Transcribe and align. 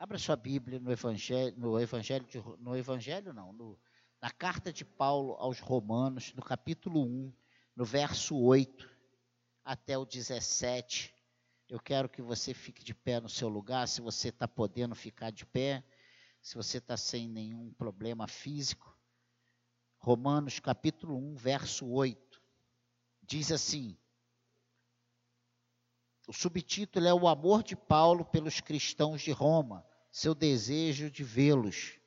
Abra 0.00 0.16
sua 0.16 0.34
Bíblia 0.34 0.80
no 0.80 0.90
Evangelho, 0.90 1.54
no 1.58 1.78
Evangelho, 1.78 2.24
de, 2.24 2.42
no 2.58 2.74
Evangelho 2.74 3.34
não, 3.34 3.52
no, 3.52 3.78
na 4.18 4.30
carta 4.30 4.72
de 4.72 4.82
Paulo 4.82 5.34
aos 5.34 5.60
Romanos, 5.60 6.32
no 6.32 6.42
capítulo 6.42 7.02
1, 7.02 7.30
no 7.76 7.84
verso 7.84 8.34
8 8.34 8.88
até 9.62 9.98
o 9.98 10.06
17. 10.06 11.14
Eu 11.68 11.78
quero 11.78 12.08
que 12.08 12.22
você 12.22 12.54
fique 12.54 12.82
de 12.82 12.94
pé 12.94 13.20
no 13.20 13.28
seu 13.28 13.50
lugar, 13.50 13.86
se 13.86 14.00
você 14.00 14.30
está 14.30 14.48
podendo 14.48 14.94
ficar 14.94 15.30
de 15.30 15.44
pé, 15.44 15.84
se 16.40 16.54
você 16.54 16.78
está 16.78 16.96
sem 16.96 17.28
nenhum 17.28 17.70
problema 17.74 18.26
físico. 18.26 18.98
Romanos 19.98 20.58
capítulo 20.60 21.14
1, 21.14 21.34
verso 21.34 21.86
8. 21.86 22.42
Diz 23.22 23.52
assim: 23.52 23.98
o 26.30 26.32
subtítulo 26.32 27.08
é 27.08 27.12
O 27.12 27.26
amor 27.26 27.62
de 27.62 27.74
Paulo 27.74 28.24
pelos 28.24 28.60
cristãos 28.60 29.20
de 29.20 29.32
Roma, 29.32 29.84
seu 30.10 30.34
desejo 30.34 31.10
de 31.10 31.22
vê-los. 31.22 31.98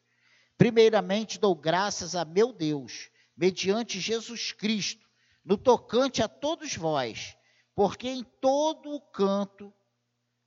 Primeiramente, 0.57 1.39
dou 1.39 1.55
graças 1.55 2.15
a 2.15 2.25
meu 2.25 2.51
Deus, 2.51 3.09
mediante 3.35 3.99
Jesus 3.99 4.51
Cristo, 4.51 5.07
no 5.43 5.57
tocante 5.57 6.21
a 6.21 6.27
todos 6.27 6.75
vós, 6.75 7.35
porque 7.75 8.07
em 8.07 8.23
todo 8.23 8.93
o 8.93 9.01
canto, 9.01 9.73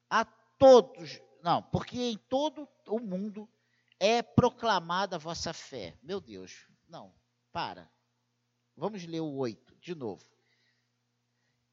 a 0.09 0.24
todos, 0.24 1.20
não, 1.42 1.62
porque 1.62 1.98
em 2.01 2.16
todo 2.16 2.69
o 2.87 2.98
mundo 2.98 3.48
é 3.98 4.23
proclamada 4.23 5.16
a 5.16 5.18
vossa 5.18 5.52
fé. 5.52 5.96
Meu 6.02 6.20
Deus, 6.20 6.66
não, 6.88 7.12
para. 7.52 7.91
Vamos 8.77 9.04
ler 9.04 9.20
o 9.20 9.34
8 9.37 9.77
de 9.80 9.95
novo. 9.95 10.24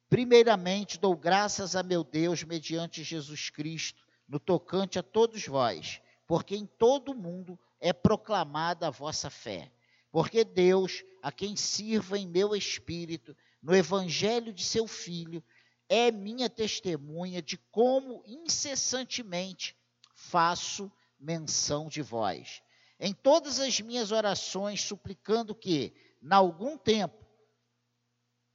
Primeiramente, 0.10 1.00
dou 1.00 1.16
graças 1.16 1.76
a 1.76 1.84
meu 1.84 2.04
Deus 2.04 2.44
mediante 2.44 3.04
Jesus 3.04 3.50
Cristo, 3.50 4.06
no 4.28 4.40
tocante 4.40 4.98
a 4.98 5.04
todos 5.04 5.46
vós, 5.46 6.02
porque 6.26 6.56
em 6.56 6.66
todo 6.66 7.12
o 7.12 7.16
mundo 7.16 7.60
é 7.80 7.92
proclamada 7.92 8.88
a 8.88 8.92
vossa 8.92 9.30
fé. 9.30 9.72
Porque 10.12 10.44
Deus, 10.44 11.04
a 11.22 11.32
quem 11.32 11.56
sirvo 11.56 12.16
em 12.16 12.28
meu 12.28 12.56
espírito, 12.56 13.36
no 13.62 13.76
evangelho 13.76 14.54
de 14.54 14.64
seu 14.64 14.88
Filho, 14.88 15.44
é 15.90 16.12
minha 16.12 16.50
testemunha 16.50 17.42
de 17.42 17.58
como 17.58 18.24
incessantemente 18.26 19.76
faço 20.14 20.92
menção 21.20 21.88
de 21.88 22.02
vós. 22.02 22.62
Em 23.00 23.14
todas 23.14 23.60
as 23.60 23.80
minhas 23.82 24.12
orações, 24.12 24.82
suplicando 24.82 25.54
que, 25.54 25.94
na 26.22 26.38
algum 26.38 26.78
tempo, 26.78 27.24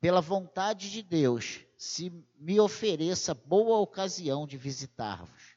pela 0.01 0.21
vontade 0.21 0.91
de 0.91 1.03
Deus, 1.03 1.61
se 1.77 2.11
me 2.39 2.59
ofereça 2.61 3.35
boa 3.35 3.79
ocasião 3.79 4.47
de 4.47 4.57
visitar-vos. 4.57 5.48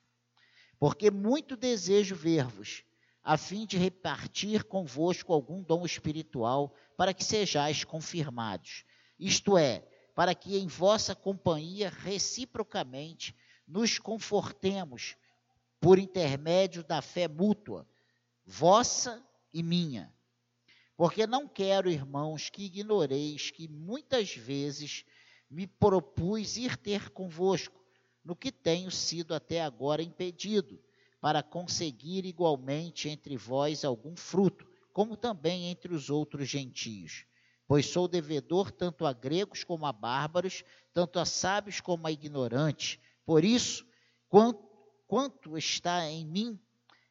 Porque 0.81 1.11
muito 1.11 1.55
desejo 1.55 2.15
ver-vos, 2.15 2.83
a 3.23 3.37
fim 3.37 3.67
de 3.67 3.77
repartir 3.77 4.63
convosco 4.63 5.31
algum 5.31 5.61
dom 5.61 5.85
espiritual, 5.85 6.73
para 6.97 7.13
que 7.13 7.23
sejais 7.23 7.83
confirmados. 7.83 8.83
Isto 9.19 9.59
é, 9.59 9.87
para 10.15 10.33
que 10.33 10.57
em 10.57 10.65
vossa 10.65 11.13
companhia 11.13 11.87
reciprocamente 11.87 13.35
nos 13.67 13.99
confortemos 13.99 15.15
por 15.79 15.99
intermédio 15.99 16.83
da 16.83 16.99
fé 16.99 17.27
mútua, 17.27 17.87
vossa 18.43 19.23
e 19.53 19.61
minha. 19.61 20.11
Porque 20.97 21.27
não 21.27 21.47
quero, 21.47 21.91
irmãos, 21.91 22.49
que 22.49 22.65
ignoreis 22.65 23.51
que 23.51 23.67
muitas 23.67 24.35
vezes 24.35 25.05
me 25.47 25.67
propus 25.67 26.57
ir 26.57 26.75
ter 26.75 27.11
convosco, 27.11 27.80
no 28.23 28.35
que 28.35 28.51
tenho 28.51 28.91
sido 28.91 29.33
até 29.33 29.61
agora 29.61 30.01
impedido, 30.01 30.79
para 31.19 31.43
conseguir 31.43 32.25
igualmente 32.25 33.09
entre 33.09 33.37
vós 33.37 33.85
algum 33.85 34.15
fruto, 34.15 34.67
como 34.91 35.15
também 35.15 35.65
entre 35.65 35.93
os 35.93 36.09
outros 36.09 36.47
gentios 36.47 37.25
pois 37.71 37.85
sou 37.85 38.05
devedor 38.05 38.69
tanto 38.69 39.05
a 39.05 39.13
gregos 39.13 39.63
como 39.63 39.85
a 39.85 39.93
bárbaros, 39.93 40.61
tanto 40.93 41.17
a 41.19 41.23
sábios 41.23 41.79
como 41.79 42.05
a 42.05 42.11
ignorantes. 42.11 42.99
Por 43.25 43.45
isso, 43.45 43.87
quanto, 44.27 44.61
quanto 45.07 45.57
está 45.57 46.05
em 46.09 46.25
mim, 46.25 46.59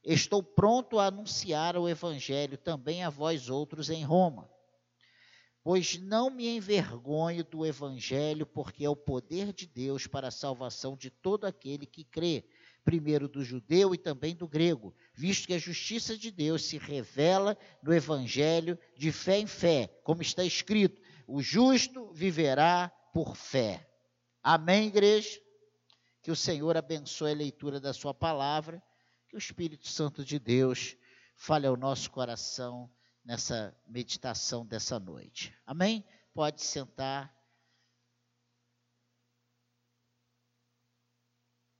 estou 0.04 0.42
pronto 0.42 0.98
a 0.98 1.06
anunciar 1.06 1.78
o 1.78 1.88
evangelho 1.88 2.58
também 2.58 3.02
a 3.02 3.08
vós 3.08 3.48
outros 3.48 3.88
em 3.88 4.04
Roma. 4.04 4.50
Pois 5.62 5.98
não 5.98 6.30
me 6.30 6.48
envergonho 6.48 7.44
do 7.44 7.66
evangelho, 7.66 8.46
porque 8.46 8.84
é 8.84 8.88
o 8.88 8.96
poder 8.96 9.52
de 9.52 9.66
Deus 9.66 10.06
para 10.06 10.28
a 10.28 10.32
salvação 10.32 10.96
de 10.96 11.10
todo 11.10 11.44
aquele 11.44 11.84
que 11.84 12.02
crê 12.02 12.44
primeiro 12.84 13.28
do 13.28 13.44
judeu 13.44 13.94
e 13.94 13.98
também 13.98 14.34
do 14.34 14.48
grego, 14.48 14.94
visto 15.14 15.46
que 15.46 15.54
a 15.54 15.58
justiça 15.58 16.16
de 16.16 16.30
Deus 16.30 16.64
se 16.64 16.78
revela 16.78 17.56
no 17.82 17.92
evangelho 17.92 18.78
de 18.96 19.12
fé 19.12 19.38
em 19.38 19.46
fé, 19.46 19.88
como 20.02 20.22
está 20.22 20.42
escrito: 20.44 21.00
o 21.26 21.42
justo 21.42 22.10
viverá 22.12 22.90
por 23.12 23.36
fé. 23.36 23.86
Amém, 24.42 24.86
igreja? 24.86 25.38
Que 26.22 26.30
o 26.30 26.36
Senhor 26.36 26.76
abençoe 26.76 27.32
a 27.32 27.36
leitura 27.36 27.78
da 27.78 27.92
Sua 27.92 28.14
palavra, 28.14 28.82
que 29.28 29.36
o 29.36 29.38
Espírito 29.38 29.88
Santo 29.88 30.24
de 30.24 30.38
Deus 30.38 30.96
fale 31.36 31.66
ao 31.66 31.76
nosso 31.76 32.10
coração 32.10 32.90
nessa 33.30 33.72
meditação 33.86 34.66
dessa 34.66 34.98
noite. 34.98 35.56
Amém? 35.64 36.04
Pode 36.34 36.62
sentar. 36.62 37.32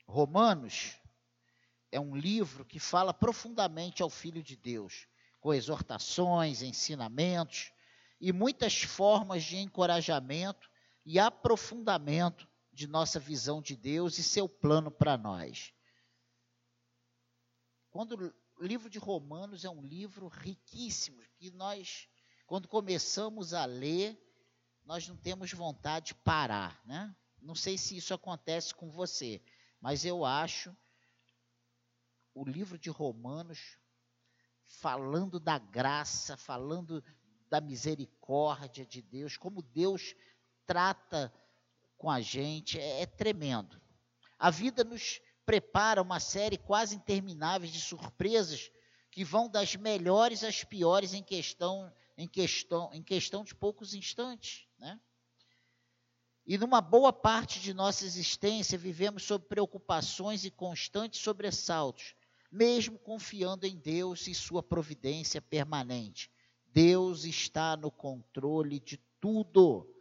Romanos 0.06 0.96
é 1.90 1.98
um 1.98 2.14
livro 2.14 2.64
que 2.64 2.78
fala 2.78 3.12
profundamente 3.12 4.00
ao 4.00 4.08
Filho 4.08 4.44
de 4.44 4.54
Deus, 4.54 5.08
com 5.40 5.52
exortações, 5.52 6.62
ensinamentos 6.62 7.72
e 8.20 8.32
muitas 8.32 8.82
formas 8.82 9.42
de 9.42 9.56
encorajamento 9.56 10.70
e 11.04 11.18
aprofundamento 11.18 12.46
de 12.72 12.86
nossa 12.86 13.18
visão 13.18 13.60
de 13.60 13.74
Deus 13.74 14.18
e 14.18 14.22
seu 14.22 14.48
plano 14.48 14.88
para 14.88 15.18
nós. 15.18 15.74
Quando 17.90 18.32
o 18.60 18.66
livro 18.66 18.90
de 18.90 18.98
Romanos 18.98 19.64
é 19.64 19.70
um 19.70 19.82
livro 19.82 20.28
riquíssimo, 20.28 21.22
que 21.38 21.50
nós, 21.50 22.06
quando 22.46 22.68
começamos 22.68 23.54
a 23.54 23.64
ler, 23.64 24.20
nós 24.84 25.08
não 25.08 25.16
temos 25.16 25.50
vontade 25.52 26.08
de 26.08 26.14
parar, 26.16 26.78
né? 26.84 27.16
Não 27.40 27.54
sei 27.54 27.78
se 27.78 27.96
isso 27.96 28.12
acontece 28.12 28.74
com 28.74 28.90
você, 28.90 29.42
mas 29.80 30.04
eu 30.04 30.26
acho 30.26 30.76
o 32.34 32.44
livro 32.44 32.78
de 32.78 32.90
Romanos 32.90 33.78
falando 34.66 35.40
da 35.40 35.58
graça, 35.58 36.36
falando 36.36 37.02
da 37.48 37.62
misericórdia 37.62 38.84
de 38.84 39.00
Deus, 39.00 39.38
como 39.38 39.62
Deus 39.62 40.14
trata 40.66 41.32
com 41.96 42.10
a 42.10 42.20
gente, 42.20 42.78
é, 42.78 43.02
é 43.02 43.06
tremendo. 43.06 43.80
A 44.38 44.50
vida 44.50 44.84
nos 44.84 45.20
prepara 45.50 46.00
uma 46.00 46.20
série 46.20 46.56
quase 46.56 46.94
interminável 46.94 47.68
de 47.68 47.80
surpresas 47.80 48.70
que 49.10 49.24
vão 49.24 49.48
das 49.48 49.74
melhores 49.74 50.44
às 50.44 50.62
piores 50.62 51.12
em 51.12 51.24
questão 51.24 51.92
em 52.16 52.28
questão 52.28 52.88
em 52.92 53.02
questão 53.02 53.42
de 53.42 53.52
poucos 53.52 53.92
instantes, 53.92 54.68
né? 54.78 55.00
E 56.46 56.56
numa 56.56 56.80
boa 56.80 57.12
parte 57.12 57.58
de 57.58 57.74
nossa 57.74 58.04
existência 58.04 58.78
vivemos 58.78 59.24
sob 59.24 59.44
preocupações 59.46 60.44
e 60.44 60.52
constantes 60.52 61.20
sobressaltos, 61.20 62.14
mesmo 62.48 62.96
confiando 62.96 63.66
em 63.66 63.76
Deus 63.76 64.28
e 64.28 64.34
sua 64.36 64.62
providência 64.62 65.42
permanente. 65.42 66.30
Deus 66.66 67.24
está 67.24 67.76
no 67.76 67.90
controle 67.90 68.78
de 68.78 68.98
tudo. 69.20 69.92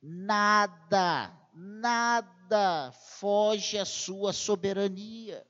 Nada, 0.00 1.28
nada 1.54 2.92
foge 2.92 3.78
à 3.78 3.84
sua 3.84 4.32
soberania. 4.32 5.46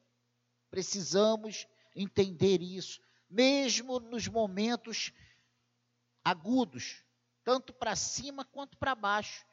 Precisamos 0.71 1.67
entender 1.97 2.61
isso, 2.61 3.01
mesmo 3.31 3.99
nos 3.99 4.29
momentos 4.29 5.13
agudos, 6.23 7.03
tanto 7.43 7.73
para 7.73 7.97
cima 7.97 8.45
quanto 8.45 8.77
para 8.77 8.95
baixo 8.95 9.45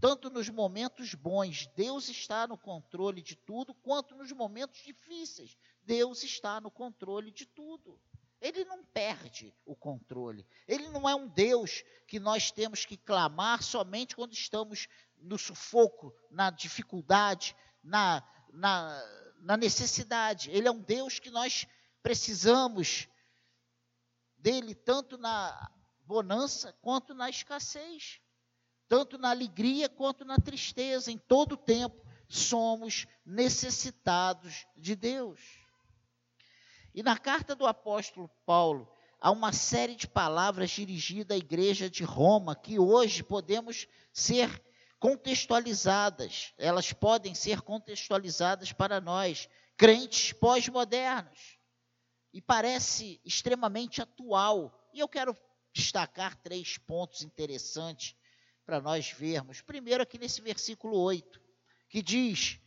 tanto 0.00 0.30
nos 0.30 0.48
momentos 0.48 1.14
bons, 1.14 1.66
Deus 1.74 2.08
está 2.08 2.46
no 2.46 2.56
controle 2.56 3.20
de 3.20 3.34
tudo, 3.34 3.74
quanto 3.74 4.14
nos 4.14 4.30
momentos 4.30 4.80
difíceis, 4.82 5.56
Deus 5.82 6.22
está 6.22 6.60
no 6.60 6.70
controle 6.70 7.32
de 7.32 7.46
tudo. 7.46 8.00
Ele 8.40 8.64
não 8.64 8.84
perde 8.84 9.52
o 9.66 9.74
controle. 9.74 10.46
Ele 10.68 10.88
não 10.90 11.08
é 11.08 11.14
um 11.16 11.26
Deus 11.26 11.82
que 12.06 12.20
nós 12.20 12.52
temos 12.52 12.84
que 12.84 12.96
clamar 12.96 13.64
somente 13.64 14.14
quando 14.14 14.32
estamos 14.32 14.86
no 15.20 15.38
sufoco, 15.38 16.14
na 16.30 16.50
dificuldade, 16.50 17.54
na, 17.82 18.22
na, 18.52 19.02
na 19.40 19.56
necessidade. 19.56 20.50
Ele 20.50 20.68
é 20.68 20.70
um 20.70 20.80
Deus 20.80 21.18
que 21.18 21.30
nós 21.30 21.66
precisamos 22.02 23.08
dele 24.36 24.74
tanto 24.74 25.18
na 25.18 25.70
bonança 26.06 26.72
quanto 26.80 27.14
na 27.14 27.28
escassez 27.28 28.20
tanto 28.88 29.18
na 29.18 29.30
alegria 29.30 29.88
quanto 29.88 30.24
na 30.24 30.38
tristeza, 30.38 31.12
em 31.12 31.18
todo 31.18 31.56
tempo, 31.56 32.02
somos 32.26 33.06
necessitados 33.24 34.66
de 34.76 34.96
Deus. 34.96 35.40
E 36.94 37.02
na 37.02 37.18
carta 37.18 37.54
do 37.54 37.66
apóstolo 37.66 38.30
Paulo, 38.46 38.90
há 39.20 39.30
uma 39.30 39.52
série 39.52 39.94
de 39.94 40.08
palavras 40.08 40.70
dirigidas 40.70 41.36
à 41.36 41.38
igreja 41.38 41.90
de 41.90 42.02
Roma 42.02 42.56
que 42.56 42.78
hoje 42.78 43.22
podemos 43.22 43.86
ser 44.12 44.58
contextualizadas, 44.98 46.52
elas 46.58 46.92
podem 46.92 47.34
ser 47.34 47.60
contextualizadas 47.60 48.72
para 48.72 49.00
nós, 49.00 49.48
crentes 49.76 50.32
pós-modernos. 50.32 51.58
E 52.32 52.42
parece 52.42 53.20
extremamente 53.24 54.02
atual. 54.02 54.88
E 54.92 55.00
eu 55.00 55.08
quero 55.08 55.36
destacar 55.72 56.36
três 56.36 56.76
pontos 56.78 57.22
interessantes 57.22 58.14
para 58.66 58.80
nós 58.80 59.10
vermos. 59.10 59.60
Primeiro, 59.62 60.02
aqui 60.02 60.18
nesse 60.18 60.40
versículo 60.42 60.98
8, 60.98 61.40
que 61.88 62.02
diz: 62.02 62.60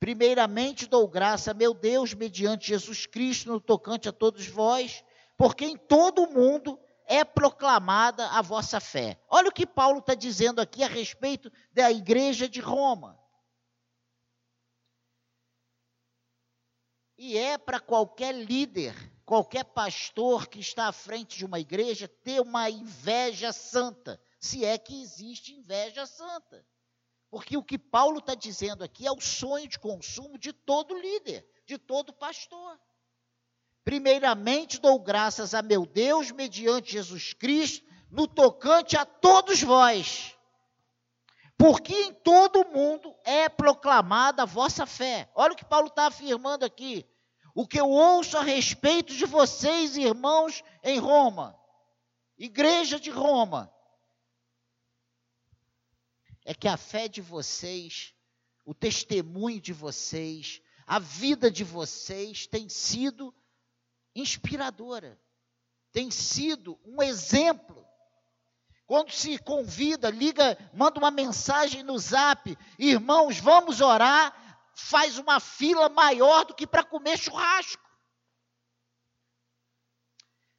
Primeiramente 0.00 0.86
dou 0.86 1.06
graça, 1.06 1.54
meu 1.54 1.72
Deus, 1.72 2.12
mediante 2.12 2.68
Jesus 2.68 3.06
Cristo, 3.06 3.52
no 3.52 3.60
tocante 3.60 4.08
a 4.08 4.12
todos 4.12 4.46
vós, 4.46 5.04
porque 5.36 5.64
em 5.64 5.76
todo 5.76 6.22
o 6.22 6.32
mundo 6.32 6.78
é 7.06 7.24
proclamada 7.24 8.28
a 8.30 8.42
vossa 8.42 8.80
fé. 8.80 9.20
Olha 9.28 9.48
o 9.48 9.52
que 9.52 9.66
Paulo 9.66 9.98
está 9.98 10.14
dizendo 10.14 10.60
aqui 10.60 10.82
a 10.82 10.88
respeito 10.88 11.50
da 11.72 11.90
igreja 11.90 12.48
de 12.48 12.60
Roma. 12.60 13.18
E 17.16 17.38
é 17.38 17.56
para 17.56 17.78
qualquer 17.78 18.34
líder, 18.34 18.94
qualquer 19.24 19.64
pastor 19.64 20.48
que 20.48 20.58
está 20.60 20.88
à 20.88 20.92
frente 20.92 21.38
de 21.38 21.44
uma 21.44 21.60
igreja 21.60 22.08
ter 22.08 22.40
uma 22.40 22.68
inveja 22.68 23.52
santa, 23.52 24.20
se 24.40 24.64
é 24.64 24.76
que 24.76 25.00
existe 25.00 25.54
inveja 25.54 26.06
santa. 26.06 26.66
Porque 27.30 27.56
o 27.56 27.64
que 27.64 27.78
Paulo 27.78 28.18
está 28.18 28.34
dizendo 28.34 28.84
aqui 28.84 29.06
é 29.06 29.12
o 29.12 29.20
sonho 29.20 29.68
de 29.68 29.78
consumo 29.78 30.38
de 30.38 30.52
todo 30.52 30.96
líder, 30.96 31.44
de 31.66 31.78
todo 31.78 32.12
pastor. 32.12 32.78
Primeiramente 33.84 34.80
dou 34.80 34.98
graças 34.98 35.54
a 35.54 35.60
meu 35.60 35.84
Deus 35.84 36.30
mediante 36.30 36.92
Jesus 36.92 37.34
Cristo, 37.34 37.84
no 38.10 38.26
tocante 38.26 38.96
a 38.96 39.04
todos 39.04 39.62
vós, 39.62 40.34
porque 41.58 41.92
em 41.92 42.14
todo 42.14 42.60
o 42.60 42.72
mundo 42.72 43.14
é 43.24 43.48
proclamada 43.48 44.42
a 44.42 44.46
vossa 44.46 44.86
fé. 44.86 45.30
Olha 45.34 45.52
o 45.52 45.56
que 45.56 45.64
Paulo 45.64 45.88
está 45.88 46.06
afirmando 46.06 46.64
aqui. 46.64 47.04
O 47.54 47.66
que 47.66 47.80
eu 47.80 47.88
ouço 47.88 48.36
a 48.36 48.42
respeito 48.42 49.14
de 49.14 49.26
vocês, 49.26 49.96
irmãos, 49.96 50.62
em 50.82 50.98
Roma, 50.98 51.58
igreja 52.36 52.98
de 52.98 53.10
Roma, 53.10 53.72
é 56.44 56.52
que 56.52 56.66
a 56.66 56.76
fé 56.76 57.06
de 57.06 57.20
vocês, 57.20 58.14
o 58.64 58.74
testemunho 58.74 59.60
de 59.60 59.72
vocês, 59.72 60.60
a 60.86 60.98
vida 60.98 61.50
de 61.50 61.64
vocês 61.64 62.46
tem 62.46 62.68
sido 62.68 63.34
inspiradora, 64.14 65.18
tem 65.92 66.10
sido 66.10 66.78
um 66.84 67.02
exemplo. 67.02 67.86
Quando 68.86 69.10
se 69.10 69.38
convida, 69.38 70.10
liga, 70.10 70.58
manda 70.74 70.98
uma 70.98 71.10
mensagem 71.10 71.82
no 71.82 71.98
zap, 71.98 72.56
irmãos, 72.78 73.38
vamos 73.38 73.80
orar, 73.80 74.34
faz 74.74 75.18
uma 75.18 75.40
fila 75.40 75.88
maior 75.88 76.44
do 76.44 76.54
que 76.54 76.66
para 76.66 76.84
comer 76.84 77.18
churrasco. 77.18 77.82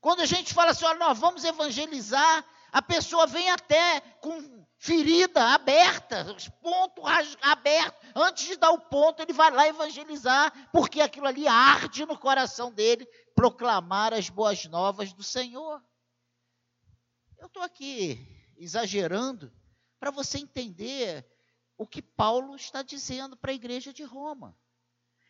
Quando 0.02 0.22
a 0.22 0.26
gente 0.26 0.54
fala 0.54 0.72
assim, 0.72 0.86
olha, 0.86 1.00
nós 1.00 1.18
vamos 1.18 1.44
evangelizar, 1.44 2.46
a 2.76 2.82
pessoa 2.82 3.26
vem 3.26 3.50
até 3.50 4.02
com 4.20 4.68
ferida 4.78 5.54
aberta, 5.54 6.26
ponto 6.62 7.02
aberto. 7.42 8.06
Antes 8.14 8.48
de 8.48 8.58
dar 8.58 8.72
o 8.72 8.82
ponto, 8.90 9.22
ele 9.22 9.32
vai 9.32 9.50
lá 9.50 9.66
evangelizar, 9.66 10.52
porque 10.74 11.00
aquilo 11.00 11.26
ali 11.26 11.48
arde 11.48 12.06
no 12.06 12.20
coração 12.20 12.74
dele, 12.74 13.08
proclamar 13.34 14.14
as 14.14 14.30
boas 14.30 14.66
novas 14.66 15.14
do 15.14 15.24
Senhor. 15.24 15.82
Eu 17.38 17.48
estou 17.48 17.64
aqui 17.64 18.20
exagerando 18.58 19.50
para 19.98 20.12
você 20.12 20.38
entender 20.40 21.26
o 21.78 21.88
que 21.88 22.02
Paulo 22.02 22.58
está 22.58 22.82
dizendo 22.82 23.38
para 23.38 23.52
a 23.52 23.56
igreja 23.56 23.94
de 23.94 24.04
Roma. 24.04 24.54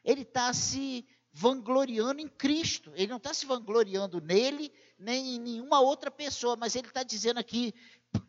Ele 0.04 0.24
está 0.24 0.52
se 0.52 1.08
vangloriando 1.38 2.22
em 2.22 2.30
Cristo. 2.30 2.94
Ele 2.96 3.08
não 3.08 3.18
está 3.18 3.34
se 3.34 3.46
vangloriando 3.46 4.22
nele, 4.22 4.72
nem 4.98 5.36
em 5.36 5.40
nenhuma 5.40 5.82
outra 5.82 6.10
pessoa, 6.10 6.56
mas 6.56 6.78
ele 6.78 6.88
está 6.88 7.04
dizendo 7.04 7.42
aqui: 7.42 7.74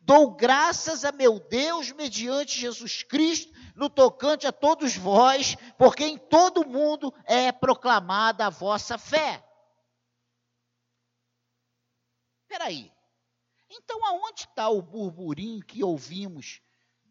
dou 0.03 0.35
graças 0.35 1.05
a 1.05 1.12
meu 1.12 1.38
Deus 1.38 1.93
mediante 1.93 2.58
Jesus 2.58 3.05
Cristo, 3.05 3.53
no 3.76 3.88
tocante 3.88 4.44
a 4.44 4.50
todos 4.50 4.97
vós, 4.97 5.56
porque 5.79 6.05
em 6.05 6.19
todo 6.19 6.67
mundo 6.67 7.14
é 7.25 7.53
proclamada 7.53 8.47
a 8.47 8.50
vossa 8.50 8.99
fé. 8.99 9.44
Espera 12.43 12.64
aí. 12.64 12.93
Então, 13.70 14.05
aonde 14.05 14.43
está 14.43 14.69
o 14.69 14.82
burburinho 14.82 15.64
que 15.64 15.85
ouvimos 15.85 16.61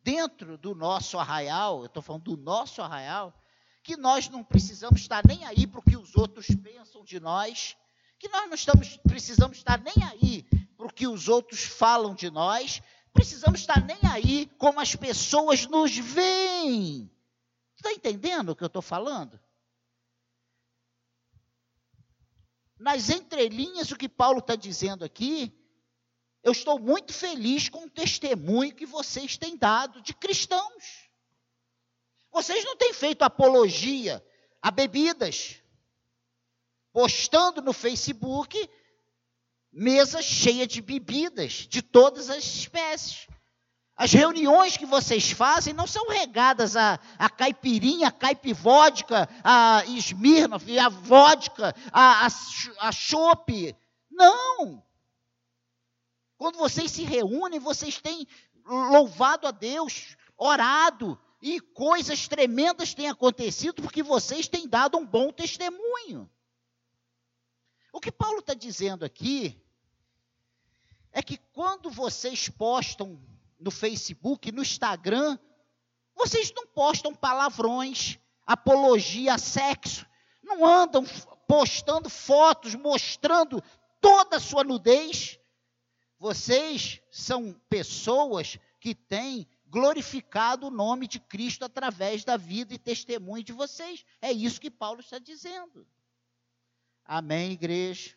dentro 0.04 0.58
do 0.58 0.76
nosso 0.76 1.18
arraial? 1.18 1.80
Eu 1.80 1.86
estou 1.86 2.04
falando 2.04 2.36
do 2.36 2.38
nosso 2.38 2.82
arraial, 2.82 3.34
que 3.86 3.96
nós 3.96 4.28
não 4.28 4.44
precisamos 4.44 5.00
estar 5.00 5.26
nem 5.26 5.46
aí 5.46 5.66
para 5.66 5.80
o 5.80 5.84
que 5.84 5.96
os 5.96 6.16
outros 6.16 6.48
pensam 6.48 7.06
de 7.06 7.20
nós, 7.20 7.78
que 8.20 8.28
nós 8.28 8.48
não 8.48 8.56
estamos, 8.56 8.98
precisamos 8.98 9.58
estar 9.58 9.80
nem 9.80 9.94
aí 10.04 10.44
para 10.76 10.88
o 10.88 10.94
que 10.94 11.08
os 11.08 11.30
outros 11.30 11.64
falam 11.64 12.14
de 12.14 12.30
nós, 12.30 12.82
precisamos 13.14 13.62
estar 13.62 13.86
nem 13.86 14.00
aí 14.12 14.48
como 14.58 14.80
as 14.82 14.96
pessoas 14.96 15.68
nos 15.68 15.96
veem. 15.96 17.10
Está 17.78 17.94
entendendo 17.94 18.50
o 18.50 18.56
que 18.56 18.64
eu 18.64 18.68
estou 18.68 18.82
falando? 18.82 19.40
nas 22.78 23.10
entrelinhas, 23.10 23.92
o 23.92 23.96
que 23.96 24.10
Paulo 24.10 24.40
está 24.40 24.56
dizendo 24.56 25.06
aqui, 25.06 25.52
eu 26.44 26.52
estou 26.52 26.78
muito 26.78 27.14
feliz 27.14 27.70
com 27.70 27.86
o 27.86 27.90
testemunho 27.90 28.76
que 28.76 28.86
vocês 28.86 29.38
têm 29.38 29.58
dado 29.58 30.02
de 30.02 30.14
cristãos. 30.14 31.05
Vocês 32.36 32.66
não 32.66 32.76
têm 32.76 32.92
feito 32.92 33.22
apologia 33.22 34.22
a 34.62 34.70
bebidas, 34.70 35.56
postando 36.92 37.62
no 37.62 37.72
Facebook 37.72 38.70
mesas 39.72 40.26
cheias 40.26 40.68
de 40.68 40.82
bebidas 40.82 41.66
de 41.70 41.82
todas 41.82 42.30
as 42.30 42.44
espécies. 42.44 43.26
As 43.96 44.12
reuniões 44.12 44.76
que 44.76 44.86
vocês 44.86 45.32
fazem 45.32 45.74
não 45.74 45.88
são 45.88 46.10
regadas 46.10 46.76
a, 46.76 47.00
a 47.18 47.30
caipirinha, 47.30 48.10
a 48.10 48.12
caipivódica, 48.12 49.30
a 49.42 49.86
Smirnoff, 49.86 50.78
a 50.78 50.90
vodka, 50.90 51.74
a, 51.90 52.28
a, 52.28 52.30
a 52.80 52.92
chope. 52.92 53.74
Não! 54.12 54.84
Quando 56.38 56.58
vocês 56.58 56.92
se 56.92 57.06
reúnem, 57.06 57.62
vocês 57.62 58.02
têm 58.02 58.28
louvado 58.66 59.48
a 59.48 59.52
Deus, 59.52 60.18
orado, 60.38 61.18
e 61.48 61.60
coisas 61.60 62.28
tremendas 62.28 62.96
têm 62.96 63.08
acontecido 63.08 63.80
porque 63.84 64.02
vocês 64.02 64.48
têm 64.48 64.68
dado 64.68 64.98
um 64.98 65.06
bom 65.06 65.32
testemunho. 65.32 66.28
O 67.94 68.00
que 68.00 68.12
Paulo 68.12 68.40
está 68.40 68.56
dizendo 68.56 69.06
aqui 69.06 69.64
é 71.12 71.22
que 71.22 71.38
quando 71.54 71.92
vocês 71.92 72.50
postam 72.50 73.22
no 73.60 73.70
Facebook, 73.70 74.52
no 74.52 74.64
Instagram, 74.64 75.38
vocês 76.16 76.52
não 76.52 76.66
postam 76.66 77.14
palavrões, 77.14 78.18
apologia 78.44 79.36
a 79.36 79.38
sexo, 79.38 80.04
não 80.42 80.66
andam 80.66 81.06
postando 81.48 82.10
fotos 82.10 82.74
mostrando 82.74 83.64
toda 84.02 84.38
a 84.38 84.42
sua 84.42 84.64
nudez. 84.64 85.40
Vocês 86.18 87.04
são 87.12 87.54
pessoas 87.70 88.58
que 88.80 88.96
têm 88.96 89.48
glorificado 89.68 90.68
o 90.68 90.72
nome 90.72 91.08
de 91.08 91.20
Cristo 91.20 91.66
através 91.66 92.24
da 92.24 92.38
vida 92.38 92.74
e 92.74 92.80
testemunho 92.80 93.44
de 93.44 93.54
vocês. 93.54 94.06
É 94.22 94.32
isso 94.32 94.62
que 94.62 94.72
Paulo 94.72 95.00
está 95.00 95.20
dizendo. 95.20 95.88
Amém, 97.04 97.52
igreja? 97.52 98.16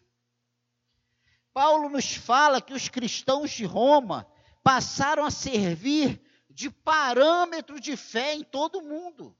Paulo 1.53 1.89
nos 1.89 2.15
fala 2.15 2.61
que 2.63 2.73
os 2.73 2.89
cristãos 2.89 3.51
de 3.51 3.65
Roma 3.65 4.31
passaram 4.63 5.25
a 5.25 5.31
servir 5.31 6.21
de 6.49 6.71
parâmetro 6.71 7.81
de 7.81 7.97
fé 7.97 8.35
em 8.35 8.45
todo 8.45 8.79
o 8.79 8.89
mundo. 8.89 9.37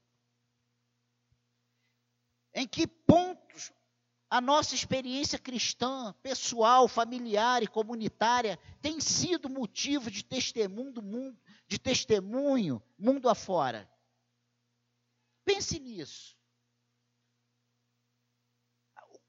Em 2.53 2.67
que 2.67 2.87
pontos 2.87 3.71
a 4.29 4.39
nossa 4.39 4.75
experiência 4.75 5.39
cristã, 5.39 6.13
pessoal, 6.21 6.87
familiar 6.87 7.63
e 7.63 7.67
comunitária 7.67 8.59
tem 8.81 8.99
sido 8.99 9.49
motivo 9.49 10.11
de 10.11 10.23
testemunho, 10.23 11.01
mundo, 11.01 11.39
de 11.69 11.79
testemunho 11.79 12.83
mundo 12.97 13.29
afora? 13.29 13.89
Pense 15.45 15.79
nisso. 15.79 16.37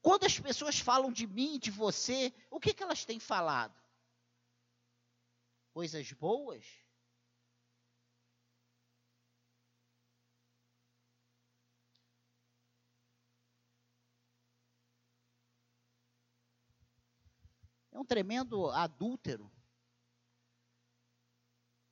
Quando 0.01 0.25
as 0.25 0.37
pessoas 0.37 0.79
falam 0.79 1.11
de 1.11 1.25
mim, 1.25 1.57
de 1.57 1.71
você, 1.71 2.33
o 2.49 2.59
que, 2.59 2.73
que 2.73 2.83
elas 2.83 3.05
têm 3.05 3.19
falado? 3.19 3.79
coisas 5.73 6.11
boas? 6.11 6.65
um 17.93 18.05
tremendo 18.05 18.71
adúltero, 18.71 19.51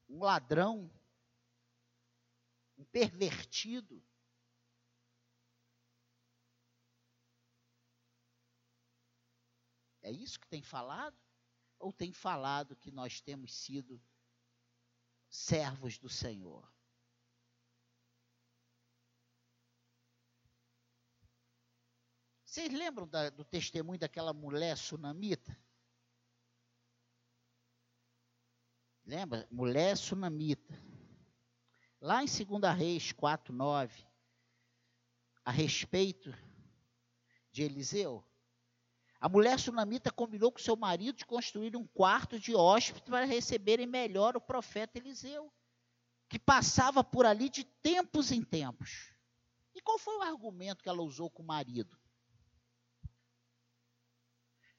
um 0.09 0.23
ladrão, 0.23 0.91
um 2.77 2.83
pervertido. 2.85 4.03
É 10.01 10.11
isso 10.11 10.39
que 10.39 10.47
tem 10.47 10.63
falado? 10.63 11.15
Ou 11.77 11.93
tem 11.93 12.11
falado 12.11 12.75
que 12.75 12.91
nós 12.91 13.21
temos 13.21 13.53
sido 13.53 14.01
servos 15.29 15.99
do 15.99 16.09
Senhor? 16.09 16.67
Vocês 22.43 22.73
lembram 22.73 23.07
da, 23.07 23.29
do 23.29 23.45
testemunho 23.45 23.99
daquela 23.99 24.33
mulher 24.33 24.75
sunamita? 24.75 25.55
Lembra? 29.09 29.47
Mulher 29.49 29.97
sunamita. 29.97 30.79
Lá 31.99 32.23
em 32.23 32.27
2 32.27 32.77
Reis 32.77 33.11
4, 33.11 33.51
9, 33.51 34.05
a 35.43 35.49
respeito 35.49 36.31
de 37.51 37.63
Eliseu, 37.63 38.23
a 39.19 39.27
mulher 39.27 39.59
sunamita 39.59 40.11
combinou 40.11 40.51
com 40.51 40.59
seu 40.59 40.75
marido 40.75 41.17
de 41.17 41.25
construir 41.25 41.75
um 41.75 41.87
quarto 41.87 42.39
de 42.39 42.53
hóspede 42.53 43.09
para 43.09 43.25
receberem 43.25 43.87
melhor 43.87 44.37
o 44.37 44.41
profeta 44.41 44.99
Eliseu, 44.99 45.51
que 46.29 46.37
passava 46.37 47.03
por 47.03 47.25
ali 47.25 47.49
de 47.49 47.63
tempos 47.63 48.31
em 48.31 48.43
tempos. 48.43 49.11
E 49.73 49.81
qual 49.81 49.97
foi 49.97 50.17
o 50.17 50.21
argumento 50.21 50.83
que 50.83 50.89
ela 50.89 51.01
usou 51.01 51.31
com 51.31 51.41
o 51.41 51.47
marido? 51.47 51.99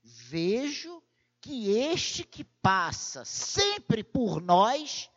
Vejo 0.05 1.03
que 1.41 1.71
este 1.71 2.25
que 2.25 2.45
passa 2.45 3.25
sempre 3.25 4.05
por 4.05 4.41
nós 4.41 5.11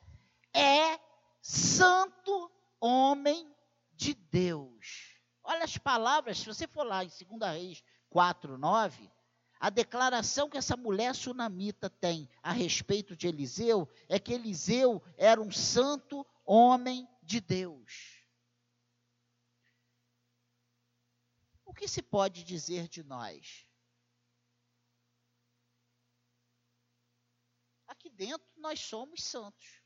é 0.54 1.00
santo 1.42 2.52
homem 2.80 3.54
de 3.94 4.14
Deus. 4.14 5.20
Olha 5.44 5.66
as 5.66 5.78
palavras, 5.78 6.40
se 6.40 6.46
você 6.46 6.68
for 6.68 6.86
lá 6.86 7.04
em 7.04 7.10
2 7.10 7.52
Reis 7.52 7.84
4, 8.10 8.58
9, 8.58 9.12
a 9.60 9.70
declaração 9.70 10.50
que 10.50 10.58
essa 10.58 10.76
mulher 10.76 11.16
sunamita 11.16 11.90
tem 11.90 12.30
a 12.42 12.52
respeito 12.52 13.16
de 13.16 13.28
Eliseu 13.28 13.90
é 14.08 14.20
que 14.20 14.34
Eliseu 14.34 15.02
era 15.18 15.42
um 15.42 15.52
santo 15.52 16.26
homem 16.46 17.08
de 17.22 17.40
Deus. 17.40 18.24
O 21.66 21.74
que 21.74 21.88
se 21.88 22.02
pode 22.02 22.44
dizer 22.44 22.88
de 22.88 23.04
nós? 23.04 23.66
Dentro 28.14 28.48
nós 28.58 28.80
somos 28.80 29.24
santos. 29.24 29.82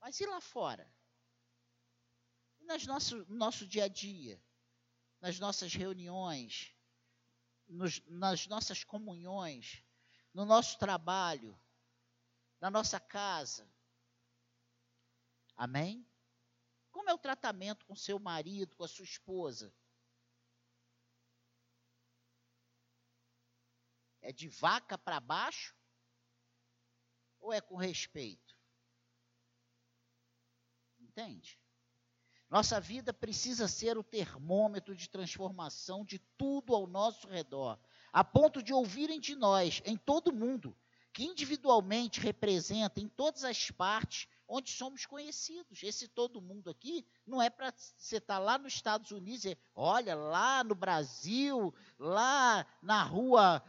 Mas 0.00 0.18
e 0.20 0.26
lá 0.26 0.40
fora? 0.40 0.92
E 2.58 2.64
nas 2.64 2.86
nosso, 2.86 3.24
no 3.26 3.36
nosso 3.36 3.66
dia 3.66 3.84
a 3.84 3.88
dia? 3.88 4.42
Nas 5.20 5.38
nossas 5.38 5.74
reuniões? 5.74 6.74
nos, 7.70 8.02
nas 8.06 8.46
nossas 8.46 8.84
comunhões, 8.84 9.82
no 10.34 10.44
nosso 10.44 10.78
trabalho, 10.78 11.58
na 12.60 12.70
nossa 12.70 12.98
casa. 12.98 13.70
Amém? 15.56 16.06
Como 16.90 17.08
é 17.08 17.14
o 17.14 17.18
tratamento 17.18 17.86
com 17.86 17.94
seu 17.94 18.18
marido, 18.18 18.74
com 18.74 18.84
a 18.84 18.88
sua 18.88 19.04
esposa? 19.04 19.72
É 24.30 24.32
de 24.32 24.46
vaca 24.46 24.96
para 24.96 25.18
baixo? 25.18 25.74
Ou 27.40 27.52
é 27.52 27.60
com 27.60 27.74
respeito? 27.74 28.56
Entende? 31.00 31.58
Nossa 32.48 32.80
vida 32.80 33.12
precisa 33.12 33.66
ser 33.66 33.98
o 33.98 34.04
termômetro 34.04 34.94
de 34.94 35.10
transformação 35.10 36.04
de 36.04 36.20
tudo 36.38 36.76
ao 36.76 36.86
nosso 36.86 37.26
redor, 37.26 37.76
a 38.12 38.22
ponto 38.22 38.62
de 38.62 38.72
ouvirem 38.72 39.18
de 39.18 39.34
nós, 39.34 39.82
em 39.84 39.96
todo 39.96 40.32
mundo, 40.32 40.76
que 41.12 41.24
individualmente 41.24 42.20
representa 42.20 43.00
em 43.00 43.08
todas 43.08 43.42
as 43.42 43.68
partes 43.72 44.28
onde 44.46 44.70
somos 44.70 45.06
conhecidos. 45.06 45.82
Esse 45.82 46.06
todo 46.06 46.40
mundo 46.40 46.70
aqui 46.70 47.04
não 47.26 47.42
é 47.42 47.50
para 47.50 47.72
você 47.72 48.18
estar 48.18 48.34
tá 48.34 48.38
lá 48.38 48.58
nos 48.58 48.74
Estados 48.74 49.10
Unidos 49.10 49.44
e 49.44 49.58
olha, 49.74 50.14
lá 50.14 50.62
no 50.62 50.76
Brasil, 50.76 51.74
lá 51.98 52.64
na 52.80 53.02
rua 53.02 53.60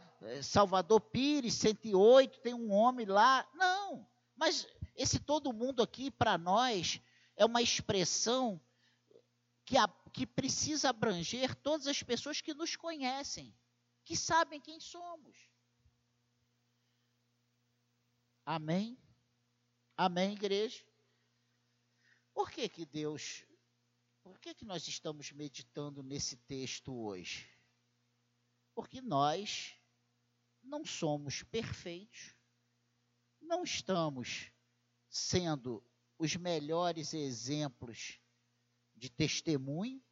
Salvador 0.42 1.00
Pires, 1.00 1.54
108, 1.54 2.40
tem 2.40 2.54
um 2.54 2.70
homem 2.70 3.06
lá. 3.06 3.48
Não, 3.54 4.08
mas 4.36 4.66
esse 4.94 5.18
todo 5.18 5.52
mundo 5.52 5.82
aqui, 5.82 6.10
para 6.10 6.36
nós, 6.38 7.00
é 7.36 7.44
uma 7.44 7.62
expressão 7.62 8.60
que, 9.64 9.76
a, 9.76 9.88
que 10.12 10.26
precisa 10.26 10.90
abranger 10.90 11.54
todas 11.56 11.86
as 11.86 12.02
pessoas 12.02 12.40
que 12.40 12.54
nos 12.54 12.76
conhecem, 12.76 13.54
que 14.04 14.16
sabem 14.16 14.60
quem 14.60 14.78
somos. 14.78 15.48
Amém? 18.44 18.98
Amém, 19.96 20.32
igreja? 20.32 20.84
Por 22.34 22.50
que 22.50 22.68
que 22.68 22.84
Deus, 22.84 23.44
por 24.22 24.38
que 24.38 24.54
que 24.54 24.64
nós 24.64 24.88
estamos 24.88 25.30
meditando 25.32 26.02
nesse 26.02 26.36
texto 26.36 26.94
hoje? 26.94 27.48
Porque 28.74 29.00
nós 29.00 29.76
não 30.62 30.84
somos 30.84 31.42
perfeitos, 31.42 32.34
não 33.40 33.64
estamos 33.64 34.50
sendo 35.08 35.84
os 36.18 36.36
melhores 36.36 37.12
exemplos 37.12 38.20
de 38.94 39.10
testemunho, 39.10 40.02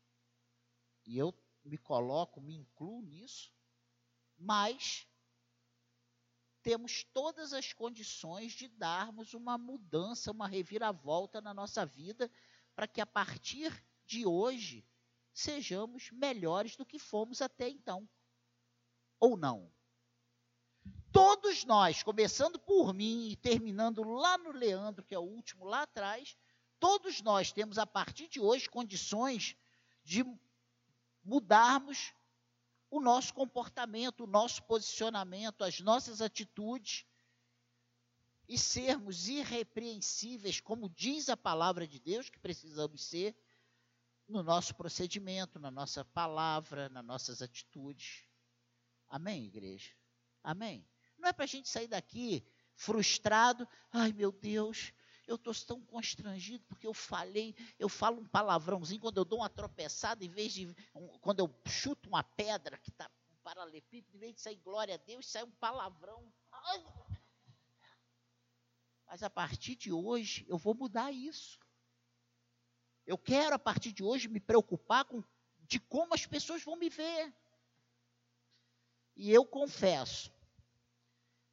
e 1.06 1.16
eu 1.16 1.34
me 1.64 1.78
coloco, 1.78 2.40
me 2.40 2.54
incluo 2.54 3.02
nisso, 3.02 3.52
mas 4.36 5.06
temos 6.62 7.04
todas 7.04 7.52
as 7.52 7.72
condições 7.72 8.52
de 8.52 8.68
darmos 8.68 9.32
uma 9.32 9.56
mudança, 9.56 10.30
uma 10.30 10.46
reviravolta 10.46 11.40
na 11.40 11.54
nossa 11.54 11.86
vida, 11.86 12.30
para 12.74 12.86
que 12.86 13.00
a 13.00 13.06
partir 13.06 13.72
de 14.04 14.26
hoje 14.26 14.86
sejamos 15.32 16.10
melhores 16.10 16.76
do 16.76 16.84
que 16.84 16.98
fomos 16.98 17.40
até 17.40 17.68
então. 17.68 18.08
Ou 19.18 19.36
não? 19.36 19.72
Todos 21.12 21.64
nós, 21.64 22.02
começando 22.02 22.58
por 22.58 22.94
mim 22.94 23.30
e 23.30 23.36
terminando 23.36 24.02
lá 24.02 24.38
no 24.38 24.52
Leandro, 24.52 25.04
que 25.04 25.14
é 25.14 25.18
o 25.18 25.22
último 25.22 25.64
lá 25.64 25.82
atrás, 25.82 26.36
todos 26.78 27.20
nós 27.20 27.52
temos 27.52 27.78
a 27.78 27.86
partir 27.86 28.28
de 28.28 28.40
hoje 28.40 28.68
condições 28.68 29.56
de 30.04 30.24
mudarmos 31.24 32.12
o 32.90 33.00
nosso 33.00 33.34
comportamento, 33.34 34.24
o 34.24 34.26
nosso 34.26 34.62
posicionamento, 34.64 35.62
as 35.62 35.80
nossas 35.80 36.20
atitudes 36.20 37.04
e 38.48 38.58
sermos 38.58 39.28
irrepreensíveis, 39.28 40.60
como 40.60 40.88
diz 40.88 41.28
a 41.28 41.36
palavra 41.36 41.86
de 41.86 42.00
Deus 42.00 42.28
que 42.28 42.38
precisamos 42.38 43.04
ser 43.04 43.36
no 44.28 44.42
nosso 44.42 44.74
procedimento, 44.74 45.58
na 45.58 45.70
nossa 45.70 46.04
palavra, 46.04 46.88
nas 46.88 47.04
nossas 47.04 47.42
atitudes. 47.42 48.24
Amém, 49.08 49.44
igreja? 49.44 49.90
Amém? 50.42 50.84
Não 51.20 51.28
é 51.28 51.32
para 51.32 51.44
a 51.44 51.48
gente 51.48 51.68
sair 51.68 51.86
daqui 51.86 52.44
frustrado, 52.74 53.68
ai 53.92 54.10
meu 54.12 54.32
Deus, 54.32 54.92
eu 55.26 55.36
estou 55.36 55.54
tão 55.54 55.80
constrangido 55.82 56.64
porque 56.66 56.86
eu 56.86 56.94
falei, 56.94 57.54
eu 57.78 57.88
falo 57.90 58.20
um 58.20 58.26
palavrãozinho 58.26 59.02
quando 59.02 59.18
eu 59.18 59.24
dou 59.24 59.40
uma 59.40 59.50
tropeçada, 59.50 60.24
em 60.24 60.30
vez 60.30 60.54
de, 60.54 60.74
um, 60.94 61.06
quando 61.18 61.40
eu 61.40 61.54
chuto 61.66 62.08
uma 62.08 62.24
pedra 62.24 62.78
que 62.78 62.88
está 62.88 63.10
um 63.30 63.36
paralelepípedo, 63.42 64.16
em 64.16 64.20
vez 64.20 64.34
de 64.34 64.40
sair 64.40 64.56
glória 64.56 64.94
a 64.94 64.96
Deus, 64.96 65.26
sai 65.26 65.44
um 65.44 65.50
palavrão. 65.52 66.32
Ai. 66.50 66.84
Mas 69.06 69.22
a 69.22 69.28
partir 69.28 69.76
de 69.76 69.92
hoje 69.92 70.46
eu 70.48 70.56
vou 70.56 70.74
mudar 70.74 71.12
isso. 71.12 71.60
Eu 73.06 73.18
quero 73.18 73.54
a 73.54 73.58
partir 73.58 73.92
de 73.92 74.02
hoje 74.02 74.26
me 74.26 74.40
preocupar 74.40 75.04
com 75.04 75.22
de 75.64 75.78
como 75.78 76.14
as 76.14 76.26
pessoas 76.26 76.64
vão 76.64 76.76
me 76.76 76.88
ver. 76.88 77.32
E 79.14 79.30
eu 79.30 79.44
confesso 79.44 80.32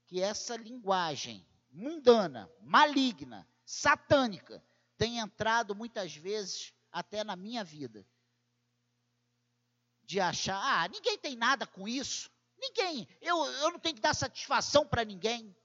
que 0.08 0.22
essa 0.22 0.56
linguagem 0.56 1.46
mundana, 1.70 2.50
maligna, 2.62 3.48
satânica 3.66 4.64
tem 4.98 5.20
entrado 5.20 5.76
muitas 5.76 6.16
vezes 6.16 6.74
até 6.92 7.24
na 7.24 7.36
minha 7.36 7.64
vida. 7.64 8.08
De 10.04 10.20
achar, 10.20 10.58
ah, 10.58 10.88
ninguém 10.88 11.18
tem 11.18 11.36
nada 11.36 11.68
com 11.68 11.88
isso. 11.88 12.32
Ninguém, 12.58 13.08
eu, 13.22 13.38
eu 13.46 13.72
não 13.72 13.80
tenho 13.80 13.96
que 13.96 14.02
dar 14.02 14.16
satisfação 14.16 14.88
para 14.88 15.04
ninguém. 15.04 15.56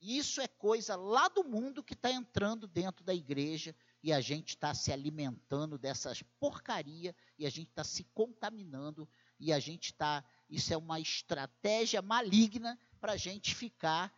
Isso 0.00 0.40
é 0.40 0.48
coisa 0.48 0.96
lá 0.96 1.28
do 1.28 1.44
mundo 1.44 1.84
que 1.84 1.92
está 1.92 2.10
entrando 2.10 2.66
dentro 2.66 3.04
da 3.04 3.14
igreja 3.14 3.76
e 4.02 4.12
a 4.12 4.20
gente 4.20 4.50
está 4.50 4.74
se 4.74 4.90
alimentando 4.90 5.78
dessas 5.78 6.22
porcaria 6.38 7.14
e 7.38 7.46
a 7.46 7.50
gente 7.50 7.68
está 7.68 7.84
se 7.84 8.04
contaminando 8.04 9.08
e 9.38 9.52
a 9.52 9.60
gente 9.60 9.86
está. 9.86 10.24
Isso 10.50 10.74
é 10.74 10.76
uma 10.76 10.98
estratégia 10.98 12.02
maligna 12.02 12.78
para 13.00 13.12
a 13.12 13.16
gente 13.16 13.54
ficar 13.54 14.12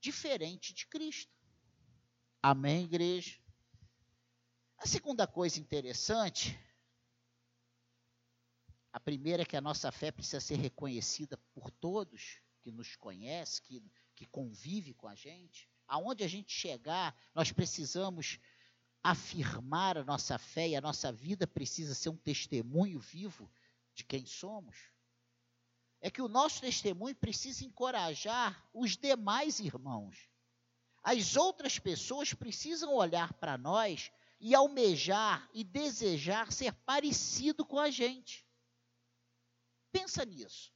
diferente 0.00 0.74
de 0.74 0.86
Cristo. 0.86 1.32
Amém, 2.42 2.84
igreja? 2.84 3.38
A 4.76 4.86
segunda 4.86 5.26
coisa 5.26 5.60
interessante, 5.60 6.58
a 8.92 8.98
primeira 8.98 9.42
é 9.42 9.46
que 9.46 9.56
a 9.56 9.60
nossa 9.60 9.92
fé 9.92 10.10
precisa 10.10 10.40
ser 10.40 10.56
reconhecida 10.56 11.36
por 11.54 11.70
todos 11.70 12.40
que 12.60 12.72
nos 12.72 12.96
conhecem, 12.96 13.62
que, 13.62 13.82
que 14.16 14.26
convive 14.26 14.94
com 14.94 15.06
a 15.06 15.14
gente. 15.14 15.68
Aonde 15.86 16.24
a 16.24 16.28
gente 16.28 16.52
chegar, 16.52 17.16
nós 17.34 17.52
precisamos 17.52 18.40
afirmar 19.02 19.96
a 19.96 20.04
nossa 20.04 20.38
fé 20.38 20.70
e 20.70 20.76
a 20.76 20.80
nossa 20.80 21.12
vida 21.12 21.46
precisa 21.46 21.94
ser 21.94 22.08
um 22.08 22.16
testemunho 22.16 22.98
vivo 22.98 23.50
de 23.94 24.04
quem 24.04 24.26
somos. 24.26 24.90
É 26.00 26.10
que 26.10 26.22
o 26.22 26.28
nosso 26.28 26.60
testemunho 26.60 27.14
precisa 27.14 27.64
encorajar 27.64 28.66
os 28.72 28.96
demais 28.96 29.60
irmãos. 29.60 30.28
As 31.02 31.36
outras 31.36 31.78
pessoas 31.78 32.32
precisam 32.32 32.94
olhar 32.94 33.32
para 33.34 33.58
nós 33.58 34.10
e 34.38 34.54
almejar 34.54 35.48
e 35.52 35.62
desejar 35.62 36.50
ser 36.52 36.72
parecido 36.72 37.64
com 37.64 37.78
a 37.78 37.90
gente. 37.90 38.46
Pensa 39.92 40.24
nisso. 40.24 40.72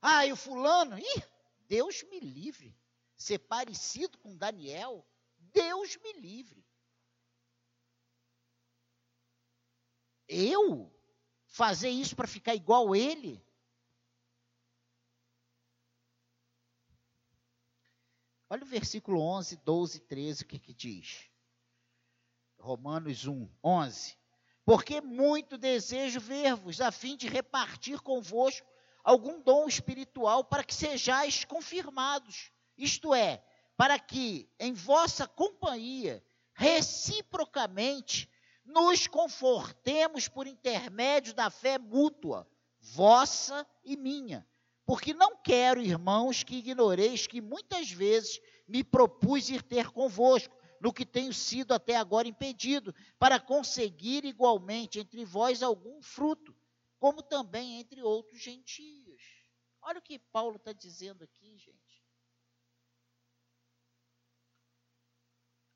Ah, 0.00 0.24
e 0.24 0.32
o 0.32 0.36
fulano, 0.36 0.98
ih, 0.98 1.22
Deus 1.66 2.04
me 2.04 2.20
livre 2.20 2.78
ser 3.18 3.40
parecido 3.40 4.16
com 4.18 4.36
Daniel, 4.36 5.04
Deus 5.36 5.96
me 5.96 6.12
livre. 6.14 6.64
Eu 10.28 10.94
fazer 11.58 11.88
isso 11.88 12.14
para 12.14 12.28
ficar 12.28 12.54
igual 12.54 12.94
ele? 12.94 13.44
Olha 18.48 18.62
o 18.62 18.66
versículo 18.66 19.20
11, 19.20 19.56
12 19.56 19.96
e 19.96 20.00
13, 20.00 20.42
o 20.44 20.46
que, 20.46 20.58
que 20.60 20.72
diz? 20.72 21.28
Romanos 22.60 23.26
1, 23.26 23.48
11. 23.62 24.16
Porque 24.64 25.00
muito 25.00 25.58
desejo 25.58 26.20
ver-vos, 26.20 26.80
a 26.80 26.92
fim 26.92 27.16
de 27.16 27.26
repartir 27.26 28.00
convosco 28.02 28.70
algum 29.02 29.42
dom 29.42 29.66
espiritual, 29.66 30.44
para 30.44 30.62
que 30.62 30.72
sejais 30.72 31.44
confirmados 31.44 32.52
isto 32.76 33.12
é, 33.12 33.42
para 33.76 33.98
que 33.98 34.48
em 34.60 34.72
vossa 34.72 35.26
companhia, 35.26 36.22
reciprocamente, 36.54 38.30
nos 38.68 39.06
confortemos 39.06 40.28
por 40.28 40.46
intermédio 40.46 41.34
da 41.34 41.48
fé 41.50 41.78
mútua, 41.78 42.46
vossa 42.78 43.66
e 43.82 43.96
minha. 43.96 44.46
Porque 44.84 45.14
não 45.14 45.36
quero, 45.36 45.82
irmãos, 45.82 46.42
que 46.42 46.56
ignoreis 46.56 47.26
que 47.26 47.40
muitas 47.40 47.90
vezes 47.90 48.40
me 48.66 48.84
propus 48.84 49.48
ir 49.48 49.62
ter 49.62 49.90
convosco, 49.90 50.56
no 50.80 50.92
que 50.92 51.04
tenho 51.04 51.32
sido 51.32 51.72
até 51.72 51.96
agora 51.96 52.28
impedido, 52.28 52.94
para 53.18 53.40
conseguir 53.40 54.24
igualmente 54.24 55.00
entre 55.00 55.24
vós 55.24 55.62
algum 55.62 56.00
fruto, 56.00 56.54
como 56.98 57.22
também 57.22 57.80
entre 57.80 58.02
outros 58.02 58.40
gentios. 58.40 59.22
Olha 59.82 59.98
o 59.98 60.02
que 60.02 60.18
Paulo 60.18 60.56
está 60.56 60.72
dizendo 60.72 61.24
aqui, 61.24 61.56
gente. 61.56 62.04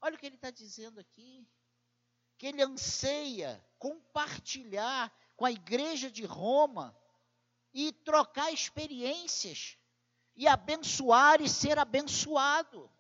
Olha 0.00 0.14
o 0.14 0.18
que 0.18 0.26
ele 0.26 0.36
está 0.36 0.50
dizendo 0.50 1.00
aqui. 1.00 1.46
Que 2.42 2.48
ele 2.48 2.60
anseia 2.60 3.64
compartilhar 3.78 5.16
com 5.36 5.46
a 5.46 5.52
igreja 5.52 6.10
de 6.10 6.24
Roma 6.24 6.92
e 7.72 7.92
trocar 7.92 8.52
experiências 8.52 9.78
e 10.34 10.48
abençoar 10.48 11.40
e 11.40 11.48
ser 11.48 11.78
abençoado. 11.78 12.90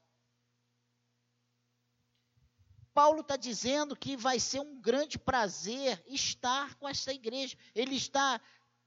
Paulo 2.94 3.22
está 3.22 3.36
dizendo 3.36 3.96
que 3.96 4.16
vai 4.16 4.38
ser 4.38 4.60
um 4.60 4.80
grande 4.80 5.18
prazer 5.18 6.00
estar 6.06 6.76
com 6.76 6.88
essa 6.88 7.12
igreja. 7.12 7.58
Ele 7.74 7.96
está 7.96 8.40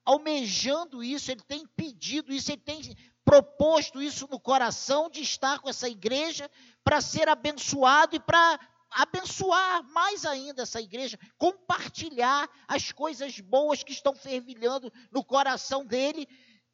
almejando 0.06 1.04
isso, 1.04 1.32
ele 1.32 1.42
tem 1.42 1.68
pedido 1.68 2.32
isso, 2.32 2.50
ele 2.50 2.62
tem 2.62 2.82
proposto 3.26 4.02
isso 4.02 4.26
no 4.32 4.40
coração 4.40 5.10
de 5.10 5.20
estar 5.20 5.60
com 5.60 5.68
essa 5.68 5.90
igreja 5.90 6.50
para 6.82 7.02
ser 7.02 7.28
abençoado 7.28 8.16
e 8.16 8.22
para 8.22 8.58
abençoar 8.96 9.84
mais 9.92 10.26
ainda 10.26 10.64
essa 10.64 10.80
igreja, 10.80 11.20
compartilhar 11.38 12.50
as 12.66 12.94
coisas 12.94 13.42
boas 13.42 13.84
que 13.84 13.92
estão 13.92 14.16
fervilhando 14.16 14.92
no 15.12 15.22
coração 15.22 15.86
dele 15.86 16.26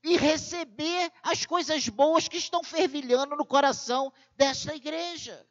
e 0.03 0.15
receber 0.17 1.11
as 1.23 1.47
coisas 1.47 1.89
boas 1.89 2.27
que 2.27 2.37
estão 2.37 2.63
fervilhando 2.63 3.35
no 3.35 3.45
coração 3.45 4.13
dessa 4.37 4.75
igreja. 4.75 5.47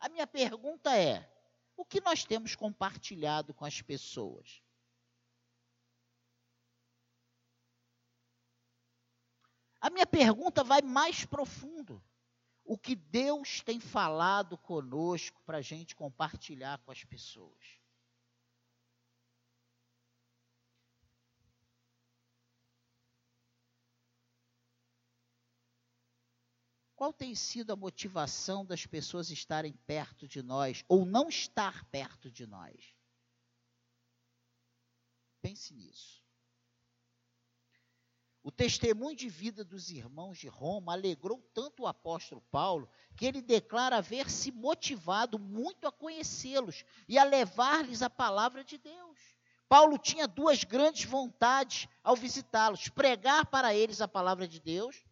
A 0.00 0.08
minha 0.08 0.26
pergunta 0.26 0.96
é: 0.96 1.30
o 1.76 1.84
que 1.84 2.00
nós 2.00 2.24
temos 2.24 2.54
compartilhado 2.54 3.52
com 3.52 3.66
as 3.66 3.82
pessoas? 3.82 4.62
A 9.78 9.90
minha 9.90 10.06
pergunta 10.06 10.64
vai 10.64 10.80
mais 10.80 11.26
profundo 11.26 12.02
o 12.66 12.76
que 12.76 12.96
Deus 12.96 13.60
tem 13.60 13.78
falado 13.78 14.58
conosco 14.58 15.40
para 15.46 15.58
a 15.58 15.62
gente 15.62 15.94
compartilhar 15.94 16.78
com 16.78 16.90
as 16.90 17.04
pessoas. 17.04 17.64
Qual 26.96 27.12
tem 27.12 27.34
sido 27.34 27.72
a 27.72 27.76
motivação 27.76 28.64
das 28.64 28.86
pessoas 28.86 29.30
estarem 29.30 29.74
perto 29.86 30.26
de 30.26 30.42
nós 30.42 30.82
ou 30.88 31.04
não 31.04 31.28
estar 31.28 31.84
perto 31.90 32.30
de 32.30 32.46
nós? 32.46 32.94
Pense 35.42 35.72
nisso. 35.74 36.25
O 38.46 38.50
testemunho 38.52 39.16
de 39.16 39.28
vida 39.28 39.64
dos 39.64 39.90
irmãos 39.90 40.38
de 40.38 40.46
Roma 40.46 40.92
alegrou 40.92 41.42
tanto 41.52 41.82
o 41.82 41.86
apóstolo 41.88 42.40
Paulo 42.42 42.88
que 43.16 43.26
ele 43.26 43.42
declara 43.42 43.96
haver 43.96 44.30
se 44.30 44.52
motivado 44.52 45.36
muito 45.36 45.88
a 45.88 45.90
conhecê-los 45.90 46.84
e 47.08 47.18
a 47.18 47.24
levar-lhes 47.24 48.02
a 48.02 48.08
palavra 48.08 48.62
de 48.62 48.78
Deus. 48.78 49.18
Paulo 49.68 49.98
tinha 49.98 50.28
duas 50.28 50.62
grandes 50.62 51.04
vontades 51.06 51.88
ao 52.04 52.14
visitá-los: 52.14 52.88
pregar 52.88 53.46
para 53.46 53.74
eles 53.74 54.00
a 54.00 54.06
palavra 54.06 54.46
de 54.46 54.60
Deus. 54.60 55.04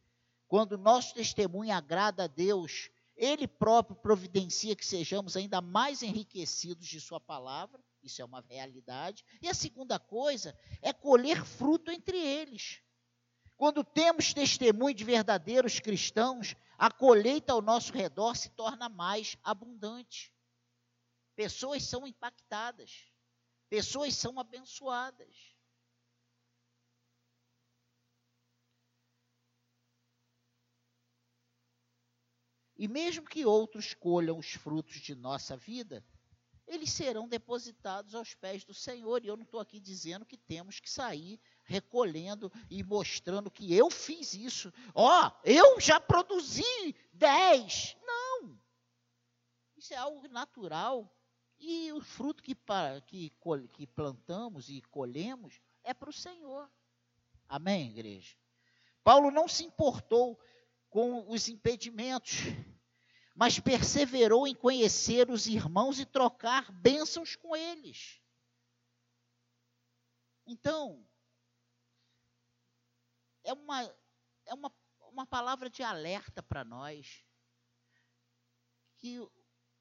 Quando 0.47 0.79
nosso 0.79 1.13
testemunho 1.13 1.75
agrada 1.75 2.23
a 2.23 2.29
Deus, 2.29 2.89
ele 3.17 3.49
próprio 3.49 3.97
providencia 3.97 4.77
que 4.77 4.87
sejamos 4.87 5.37
ainda 5.37 5.61
mais 5.61 6.05
enriquecidos 6.05 6.87
de 6.87 7.01
Sua 7.01 7.19
palavra. 7.19 7.83
Isso 8.01 8.23
é 8.23 8.25
uma 8.25 8.45
realidade. 8.49 9.25
E 9.43 9.49
a 9.49 9.55
segunda 9.55 9.99
coisa 9.99 10.57
é 10.81 10.93
colher 10.93 11.45
fruto 11.45 11.91
entre 11.91 12.17
eles. 12.17 12.81
Quando 13.57 13.85
temos 13.85 14.35
testemunho 14.35 14.95
de 14.95 15.05
verdadeiros 15.05 15.79
cristãos, 15.79 16.57
a 16.77 16.91
colheita 16.91 17.53
ao 17.53 17.63
nosso 17.63 17.93
redor 17.93 18.35
se 18.37 18.51
torna 18.51 18.89
mais 18.89 19.37
abundante. 19.43 20.33
Pessoas 21.37 21.85
são 21.85 22.07
impactadas, 22.07 23.13
pessoas 23.69 24.15
são 24.15 24.39
abençoadas. 24.39 25.55
E 32.77 32.89
mesmo 32.89 33.25
que 33.25 33.47
outros 33.47 33.95
colham 33.95 34.37
os 34.37 34.53
frutos 34.53 34.97
de 34.97 35.15
nossa 35.15 35.57
vida, 35.57 36.05
eles 36.67 36.91
serão 36.91 37.29
depositados 37.29 38.15
aos 38.15 38.35
pés 38.35 38.65
do 38.65 38.75
Senhor. 38.75 39.25
E 39.25 39.29
eu 39.29 39.37
não 39.37 39.45
estou 39.45 39.61
aqui 39.61 39.79
dizendo 39.79 40.27
que 40.27 40.37
temos 40.37 40.81
que 40.81 40.91
sair 40.91 41.41
recolhendo 41.65 42.53
e 42.71 42.83
mostrando 42.83 43.51
que 43.51 43.75
eu 43.75 43.91
fiz 43.91 44.35
isso. 44.35 44.73
Ó, 44.95 45.27
oh, 45.27 45.33
eu 45.45 45.81
já 45.81 46.01
produzi 46.01 46.95
dez. 47.13 47.97
Não. 48.05 48.59
Isso 49.77 49.93
é 49.93 49.97
algo 49.97 50.27
natural. 50.29 51.11
E 51.59 51.93
o 51.93 52.01
fruto 52.01 52.43
que, 52.43 52.57
que, 53.07 53.33
que 53.73 53.87
plantamos 53.87 54.69
e 54.69 54.83
colhemos 54.83 55.61
é 55.83 55.95
para 55.95 56.11
o 56.11 56.13
Senhor. 56.13 56.71
Amém, 57.49 57.91
igreja? 57.91 58.37
Paulo 59.03 59.31
não 59.31 59.47
se 59.47 59.65
importou 59.65 60.39
com 60.89 61.29
os 61.31 61.49
impedimentos, 61.49 62.39
mas 63.35 63.59
perseverou 63.59 64.47
em 64.47 64.55
conhecer 64.55 65.31
os 65.31 65.47
irmãos 65.47 65.99
e 65.99 66.07
trocar 66.07 66.71
bênçãos 66.73 67.37
com 67.37 67.55
eles. 67.55 68.21
Então, 70.47 71.05
é 73.45 73.53
uma, 73.53 73.83
é 74.47 74.55
uma, 74.55 74.73
uma 75.13 75.27
palavra 75.27 75.71
de 75.71 75.83
alerta 75.83 76.43
para 76.43 76.65
nós. 76.65 77.25
que 78.97 79.19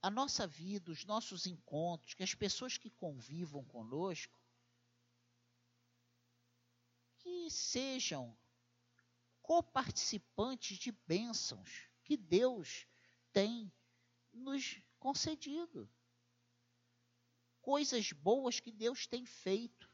a 0.02 0.10
nossa 0.10 0.46
vida, 0.46 0.92
os 0.92 1.06
nossos 1.06 1.48
encontros, 1.48 2.14
que 2.14 2.24
as 2.24 2.36
pessoas 2.36 2.78
que 2.78 2.90
convivam 2.90 3.64
conosco, 3.64 4.38
que 7.20 7.50
sejam 7.50 8.38
coparticipantes 9.42 10.78
de 10.78 10.92
bênçãos 10.92 11.88
que 12.04 12.18
Deus 12.18 12.86
tem 13.32 13.72
nos 14.34 14.82
concedido. 15.00 15.90
Coisas 17.62 18.12
boas 18.12 18.60
que 18.60 18.72
Deus 18.72 19.08
tem 19.08 19.26
feito. 19.26 19.93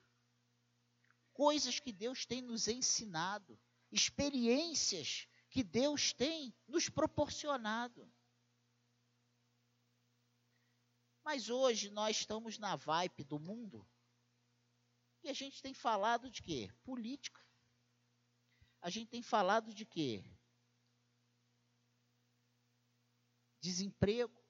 Coisas 1.39 1.79
que 1.79 1.93
Deus 1.93 2.25
tem 2.25 2.41
nos 2.41 2.67
ensinado. 2.67 3.57
Experiências 3.89 5.25
que 5.49 5.63
Deus 5.63 6.11
tem 6.11 6.53
nos 6.67 6.89
proporcionado. 6.89 8.13
Mas 11.23 11.49
hoje 11.49 11.89
nós 11.91 12.17
estamos 12.17 12.57
na 12.57 12.75
vibe 12.75 13.23
do 13.23 13.39
mundo 13.39 13.89
e 15.23 15.29
a 15.29 15.33
gente 15.33 15.61
tem 15.61 15.73
falado 15.73 16.29
de 16.29 16.41
quê? 16.41 16.69
Política. 16.83 17.41
A 18.81 18.89
gente 18.89 19.07
tem 19.07 19.21
falado 19.21 19.73
de 19.73 19.85
quê? 19.85 20.21
Desemprego, 23.61 24.43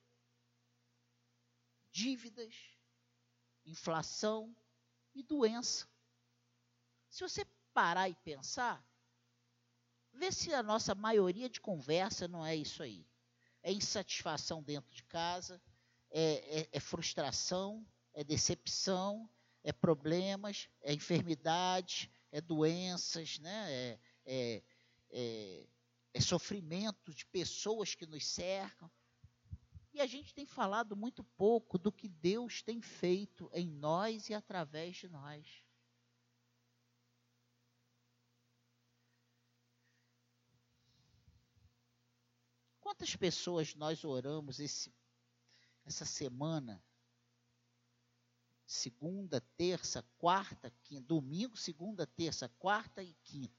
dívidas, 1.92 2.56
inflação 3.64 4.58
e 5.14 5.22
doença. 5.22 5.88
Se 7.20 7.28
você 7.28 7.46
parar 7.74 8.08
e 8.08 8.16
pensar, 8.16 8.82
vê 10.14 10.32
se 10.32 10.54
a 10.54 10.64
nossa 10.64 10.96
maioria 10.96 11.50
de 11.50 11.60
conversa 11.60 12.30
não 12.30 12.46
é 12.46 12.56
isso 12.56 12.82
aí. 12.82 13.06
É 13.62 13.74
insatisfação 13.74 14.64
dentro 14.64 14.96
de 14.96 15.04
casa, 15.04 15.62
é, 16.10 16.62
é, 16.62 16.70
é 16.72 16.80
frustração, 16.80 17.86
é 18.14 18.24
decepção, 18.24 19.30
é 19.66 19.74
problemas, 19.74 20.70
é 20.80 20.94
enfermidades, 20.94 22.10
é 22.32 22.40
doenças, 22.40 23.38
né? 23.40 23.70
é, 23.70 24.00
é, 24.26 24.64
é, 25.12 25.68
é 26.14 26.22
sofrimento 26.22 27.14
de 27.14 27.26
pessoas 27.26 27.96
que 27.96 28.06
nos 28.06 28.26
cercam. 28.26 28.90
E 29.92 30.00
a 30.00 30.08
gente 30.08 30.34
tem 30.34 30.46
falado 30.46 30.96
muito 30.96 31.22
pouco 31.22 31.78
do 31.78 31.92
que 31.92 32.08
Deus 32.08 32.62
tem 32.62 32.82
feito 32.82 33.52
em 33.54 33.68
nós 33.70 34.30
e 34.30 34.34
através 34.34 34.96
de 34.96 35.10
nós. 35.10 35.69
Quantas 43.00 43.16
pessoas 43.16 43.74
nós 43.76 44.04
oramos 44.04 44.60
esse, 44.60 44.94
essa 45.86 46.04
semana 46.04 46.84
segunda, 48.66 49.40
terça, 49.56 50.04
quarta, 50.18 50.70
quinta, 50.84 51.08
domingo, 51.08 51.56
segunda, 51.56 52.06
terça, 52.06 52.50
quarta 52.60 53.02
e 53.02 53.14
quinta. 53.24 53.58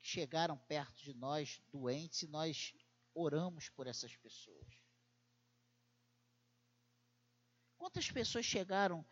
Chegaram 0.00 0.56
perto 0.56 0.96
de 1.02 1.12
nós 1.12 1.60
doentes 1.70 2.22
e 2.22 2.28
nós 2.28 2.74
oramos 3.14 3.68
por 3.68 3.86
essas 3.86 4.16
pessoas. 4.16 4.80
Quantas 7.76 8.10
pessoas 8.10 8.46
chegaram 8.46 9.04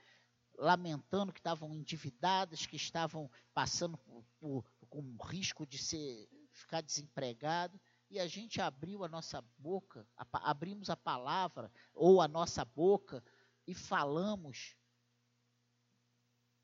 lamentando 0.56 1.34
que 1.34 1.38
estavam 1.40 1.74
endividadas, 1.74 2.64
que 2.64 2.76
estavam 2.76 3.30
passando 3.52 3.98
por, 3.98 4.24
por, 4.40 4.64
com 4.88 5.16
risco 5.22 5.66
de 5.66 5.76
ser, 5.76 6.30
ficar 6.62 6.80
desempregado, 6.80 7.80
e 8.10 8.18
a 8.18 8.26
gente 8.26 8.60
abriu 8.60 9.04
a 9.04 9.08
nossa 9.08 9.40
boca, 9.58 10.06
abrimos 10.32 10.90
a 10.90 10.96
palavra 10.96 11.72
ou 11.94 12.20
a 12.20 12.28
nossa 12.28 12.64
boca 12.64 13.24
e 13.66 13.74
falamos 13.74 14.76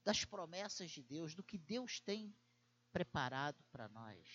das 0.05 0.25
promessas 0.25 0.91
de 0.91 1.03
Deus, 1.03 1.35
do 1.35 1.43
que 1.43 1.57
Deus 1.57 2.01
tem 2.01 2.35
preparado 2.93 3.63
para 3.71 3.89
nós. 3.89 4.27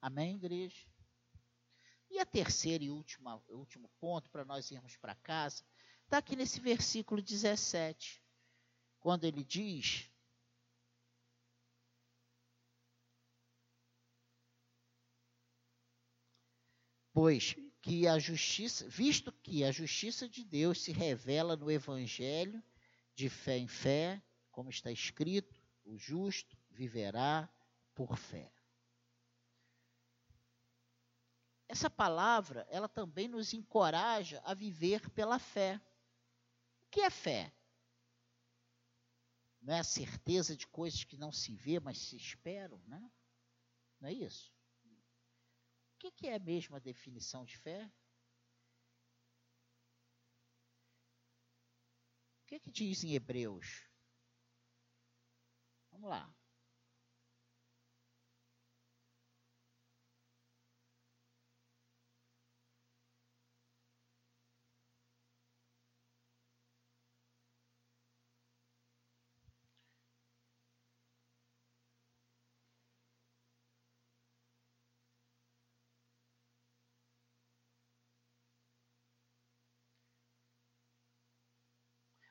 Amém, 0.00 0.36
igreja? 0.36 0.86
E 2.10 2.18
a 2.18 2.26
terceira 2.26 2.84
e 2.84 2.90
última, 2.90 3.42
último 3.48 3.88
ponto 3.98 4.30
para 4.30 4.44
nós 4.44 4.70
irmos 4.70 4.96
para 4.96 5.14
casa, 5.14 5.64
está 6.04 6.18
aqui 6.18 6.36
nesse 6.36 6.60
versículo 6.60 7.20
17, 7.20 8.22
quando 9.00 9.24
ele 9.24 9.42
diz 9.42 10.10
Pois 17.16 17.56
que 17.80 18.06
a 18.06 18.18
justiça, 18.18 18.86
visto 18.90 19.32
que 19.32 19.64
a 19.64 19.72
justiça 19.72 20.28
de 20.28 20.44
Deus 20.44 20.82
se 20.82 20.92
revela 20.92 21.56
no 21.56 21.70
evangelho 21.70 22.62
de 23.14 23.30
fé 23.30 23.56
em 23.56 23.66
fé, 23.66 24.22
como 24.50 24.68
está 24.68 24.92
escrito, 24.92 25.58
o 25.82 25.96
justo 25.96 26.54
viverá 26.68 27.48
por 27.94 28.18
fé. 28.18 28.52
Essa 31.66 31.88
palavra, 31.88 32.66
ela 32.68 32.86
também 32.86 33.28
nos 33.28 33.54
encoraja 33.54 34.42
a 34.44 34.52
viver 34.52 35.08
pela 35.12 35.38
fé. 35.38 35.80
O 36.82 36.90
que 36.90 37.00
é 37.00 37.08
fé? 37.08 37.50
Não 39.62 39.72
é 39.72 39.78
a 39.78 39.84
certeza 39.84 40.54
de 40.54 40.66
coisas 40.66 41.02
que 41.02 41.16
não 41.16 41.32
se 41.32 41.54
vê, 41.54 41.80
mas 41.80 41.96
se 41.96 42.14
esperam, 42.14 42.78
né? 42.86 43.10
Não 43.98 44.10
é 44.10 44.12
isso? 44.12 44.54
O 45.96 45.98
que, 45.98 46.10
que 46.10 46.26
é 46.28 46.38
mesmo 46.38 46.76
a 46.76 46.78
definição 46.78 47.42
de 47.42 47.56
fé? 47.56 47.90
O 52.42 52.46
que, 52.46 52.60
que 52.60 52.70
diz 52.70 53.02
em 53.02 53.14
Hebreus? 53.14 53.88
Vamos 55.90 56.10
lá. 56.10 56.35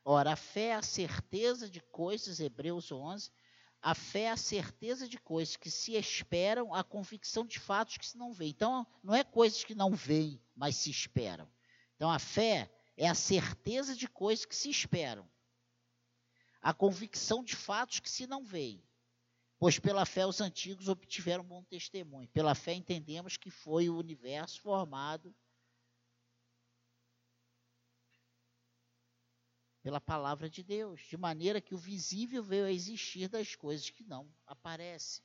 Ora, 0.08 0.34
a 0.34 0.36
fé 0.36 0.66
é 0.66 0.74
a 0.74 0.82
certeza 0.82 1.68
de 1.68 1.80
coisas, 1.80 2.38
Hebreus 2.38 2.92
11, 2.92 3.28
a 3.82 3.92
fé 3.92 4.20
é 4.20 4.30
a 4.30 4.36
certeza 4.36 5.08
de 5.08 5.18
coisas 5.18 5.56
que 5.56 5.68
se 5.68 5.94
esperam, 5.96 6.72
a 6.72 6.84
convicção 6.84 7.44
de 7.44 7.58
fatos 7.58 7.96
que 7.96 8.06
se 8.06 8.16
não 8.16 8.32
veem. 8.32 8.52
Então, 8.52 8.86
não 9.02 9.12
é 9.12 9.24
coisas 9.24 9.64
que 9.64 9.74
não 9.74 9.96
veem, 9.96 10.40
mas 10.54 10.76
se 10.76 10.92
esperam. 10.92 11.50
Então, 11.96 12.08
a 12.08 12.20
fé 12.20 12.70
é 12.96 13.08
a 13.08 13.16
certeza 13.16 13.96
de 13.96 14.06
coisas 14.06 14.44
que 14.44 14.54
se 14.54 14.70
esperam, 14.70 15.28
a 16.62 16.72
convicção 16.72 17.42
de 17.42 17.56
fatos 17.56 17.98
que 17.98 18.08
se 18.08 18.28
não 18.28 18.44
veem. 18.44 18.80
Pois 19.58 19.80
pela 19.80 20.06
fé 20.06 20.24
os 20.24 20.40
antigos 20.40 20.86
obtiveram 20.88 21.42
bom 21.42 21.64
testemunho. 21.64 22.28
Pela 22.28 22.54
fé 22.54 22.74
entendemos 22.74 23.36
que 23.36 23.50
foi 23.50 23.88
o 23.88 23.98
universo 23.98 24.60
formado 24.60 25.34
pela 29.86 30.00
palavra 30.00 30.50
de 30.50 30.64
Deus, 30.64 31.00
de 31.02 31.16
maneira 31.16 31.60
que 31.60 31.72
o 31.72 31.78
visível 31.78 32.42
veio 32.42 32.64
a 32.64 32.72
existir 32.72 33.28
das 33.28 33.54
coisas 33.54 33.88
que 33.88 34.02
não 34.02 34.28
aparecem. 34.44 35.24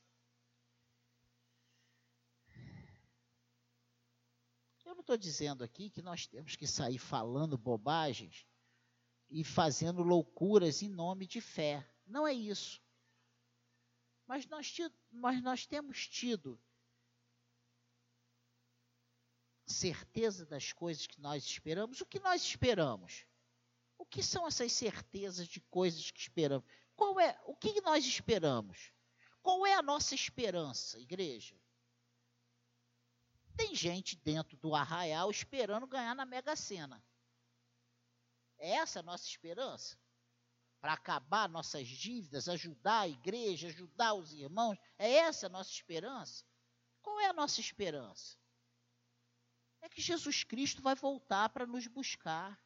Eu 4.86 4.93
não 4.93 5.00
estou 5.02 5.17
dizendo 5.17 5.63
aqui 5.63 5.89
que 5.89 6.04
nós 6.04 6.28
temos 6.28 6.56
que 6.56 6.67
sair 6.67 7.00
falando 7.00 7.58
bobagens 7.58 8.45
e 9.32 9.43
fazendo 9.43 10.04
loucuras 10.04 10.84
em 10.84 10.89
nome 10.89 11.26
de 11.26 11.41
fé. 11.41 11.84
Não 12.06 12.28
é 12.28 12.34
isso. 12.34 12.80
Mas 14.28 14.45
nós, 14.45 14.71
mas 15.10 15.41
nós 15.41 15.65
temos 15.65 16.08
tido 16.08 16.62
certeza 19.65 20.45
das 20.45 20.71
coisas 20.71 21.08
que 21.08 21.19
nós 21.19 21.45
esperamos. 21.45 22.00
O 22.00 22.06
que 22.06 22.19
nós 22.19 22.43
esperamos? 22.43 23.26
Que 24.12 24.21
são 24.21 24.45
essas 24.45 24.74
certezas 24.74 25.47
de 25.47 25.62
coisas 25.62 26.12
que 26.12 26.19
esperamos? 26.19 26.69
Qual 26.95 27.19
é, 27.19 27.39
o 27.45 27.56
que 27.56 27.82
nós 27.82 28.06
esperamos? 28.06 28.93
Qual 29.41 29.65
é 29.65 29.74
a 29.74 29.82
nossa 29.82 30.13
esperança, 30.13 31.00
igreja? 31.00 31.60
Tem 33.56 33.74
gente 33.74 34.15
dentro 34.17 34.58
do 34.58 34.76
arraial 34.76 35.32
esperando 35.32 35.88
ganhar 35.88 36.13
na 36.13 36.26
Mega 36.26 36.56
Sena. 36.56 37.04
É 38.58 38.71
essa 38.71 39.00
a 39.00 39.04
nossa 39.04 39.28
esperança? 39.28 39.97
Para 40.80 40.93
acabar 40.93 41.47
nossas 41.47 41.88
dívidas, 41.88 42.50
ajudar 42.50 43.02
a 43.02 43.08
igreja, 43.08 43.69
ajudar 43.69 44.13
os 44.13 44.34
irmãos? 44.34 44.78
É 44.97 45.10
essa 45.10 45.45
a 45.45 45.50
nossa 45.50 45.71
esperança? 45.71 46.45
Qual 47.02 47.19
é 47.19 47.28
a 47.28 47.34
nossa 47.34 47.62
esperança? 47.62 48.38
É 49.82 49.89
que 49.89 50.02
Jesus 50.02 50.43
Cristo 50.43 50.82
vai 50.82 50.95
voltar 50.95 51.50
para 51.50 51.65
nos 51.65 51.88
buscar. 51.88 52.60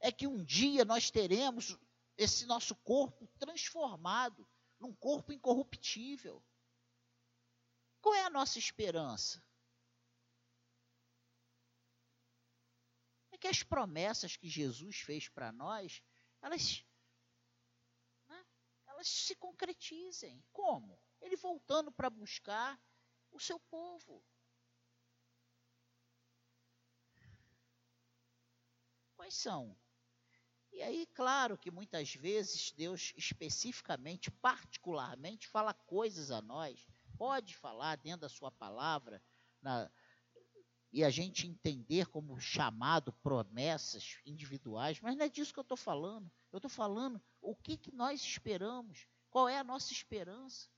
É 0.00 0.10
que 0.10 0.26
um 0.26 0.42
dia 0.42 0.84
nós 0.84 1.10
teremos 1.10 1.76
esse 2.16 2.46
nosso 2.46 2.74
corpo 2.76 3.26
transformado 3.38 4.46
num 4.78 4.94
corpo 4.94 5.32
incorruptível. 5.32 6.42
Qual 8.00 8.14
é 8.14 8.22
a 8.24 8.30
nossa 8.30 8.58
esperança? 8.58 9.42
É 13.30 13.38
que 13.38 13.46
as 13.46 13.62
promessas 13.62 14.36
que 14.36 14.48
Jesus 14.48 15.00
fez 15.00 15.28
para 15.28 15.52
nós, 15.52 16.02
elas, 16.42 16.84
né, 18.28 18.46
elas 18.86 19.08
se 19.08 19.36
concretizem. 19.36 20.42
Como? 20.52 21.02
Ele 21.20 21.36
voltando 21.36 21.92
para 21.92 22.10
buscar 22.10 22.80
o 23.30 23.38
seu 23.38 23.60
povo. 23.60 24.24
Quais 29.14 29.34
são? 29.34 29.79
E 30.72 30.82
aí, 30.82 31.06
claro 31.14 31.58
que 31.58 31.70
muitas 31.70 32.14
vezes 32.14 32.72
Deus 32.72 33.12
especificamente, 33.16 34.30
particularmente, 34.30 35.48
fala 35.48 35.74
coisas 35.74 36.30
a 36.30 36.40
nós 36.40 36.86
pode 37.18 37.54
falar 37.54 37.96
dentro 37.96 38.22
da 38.22 38.28
sua 38.28 38.50
palavra 38.50 39.22
na, 39.60 39.90
e 40.92 41.04
a 41.04 41.10
gente 41.10 41.46
entender 41.46 42.06
como 42.06 42.40
chamado 42.40 43.12
promessas 43.12 44.18
individuais, 44.24 45.00
mas 45.00 45.16
não 45.16 45.24
é 45.24 45.28
disso 45.28 45.52
que 45.52 45.58
eu 45.58 45.62
estou 45.62 45.76
falando. 45.76 46.30
Eu 46.50 46.58
estou 46.58 46.70
falando 46.70 47.22
o 47.40 47.54
que, 47.54 47.76
que 47.76 47.92
nós 47.92 48.22
esperamos, 48.22 49.06
qual 49.28 49.48
é 49.48 49.58
a 49.58 49.64
nossa 49.64 49.92
esperança. 49.92 50.68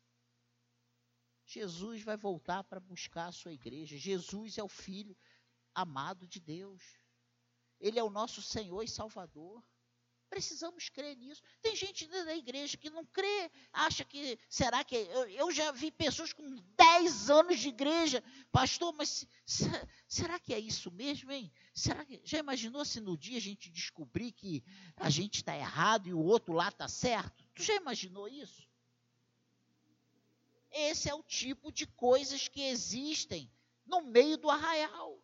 Jesus 1.46 2.02
vai 2.02 2.16
voltar 2.16 2.62
para 2.64 2.80
buscar 2.80 3.26
a 3.26 3.32
sua 3.32 3.52
igreja. 3.52 3.96
Jesus 3.96 4.58
é 4.58 4.62
o 4.62 4.68
Filho 4.68 5.16
amado 5.74 6.26
de 6.26 6.40
Deus. 6.40 6.82
Ele 7.80 7.98
é 7.98 8.02
o 8.02 8.10
nosso 8.10 8.42
Senhor 8.42 8.82
e 8.82 8.88
Salvador. 8.88 9.62
Precisamos 10.32 10.88
crer 10.88 11.14
nisso. 11.14 11.42
Tem 11.60 11.76
gente 11.76 12.06
da 12.06 12.34
igreja 12.34 12.78
que 12.78 12.88
não 12.88 13.04
crê, 13.04 13.50
acha 13.70 14.02
que. 14.02 14.38
Será 14.48 14.82
que. 14.82 14.96
Eu, 14.96 15.28
eu 15.28 15.52
já 15.52 15.70
vi 15.72 15.90
pessoas 15.90 16.32
com 16.32 16.56
10 16.74 17.28
anos 17.28 17.60
de 17.60 17.68
igreja, 17.68 18.24
pastor, 18.50 18.94
mas 18.94 19.26
será 20.08 20.38
que 20.38 20.54
é 20.54 20.58
isso 20.58 20.90
mesmo, 20.90 21.30
hein? 21.30 21.52
Será 21.74 22.02
que, 22.02 22.18
já 22.24 22.38
imaginou 22.38 22.82
se 22.82 22.98
no 22.98 23.14
dia 23.14 23.36
a 23.36 23.42
gente 23.42 23.68
descobrir 23.68 24.32
que 24.32 24.64
a 24.96 25.10
gente 25.10 25.34
está 25.34 25.54
errado 25.54 26.08
e 26.08 26.14
o 26.14 26.24
outro 26.24 26.54
lá 26.54 26.70
está 26.70 26.88
certo? 26.88 27.44
Tu 27.54 27.62
já 27.62 27.74
imaginou 27.74 28.26
isso? 28.26 28.66
Esse 30.70 31.10
é 31.10 31.14
o 31.14 31.22
tipo 31.22 31.70
de 31.70 31.86
coisas 31.86 32.48
que 32.48 32.62
existem 32.62 33.52
no 33.84 34.00
meio 34.00 34.38
do 34.38 34.48
arraial. 34.48 35.22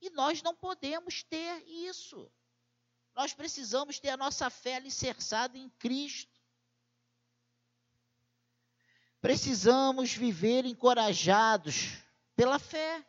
E 0.00 0.10
nós 0.10 0.42
não 0.42 0.56
podemos 0.56 1.22
ter 1.22 1.62
isso. 1.68 2.28
Nós 3.18 3.34
precisamos 3.34 3.98
ter 3.98 4.10
a 4.10 4.16
nossa 4.16 4.48
fé 4.48 4.76
alicerçada 4.76 5.58
em 5.58 5.68
Cristo. 5.70 6.40
Precisamos 9.20 10.12
viver 10.12 10.64
encorajados 10.64 11.98
pela 12.36 12.60
fé. 12.60 13.04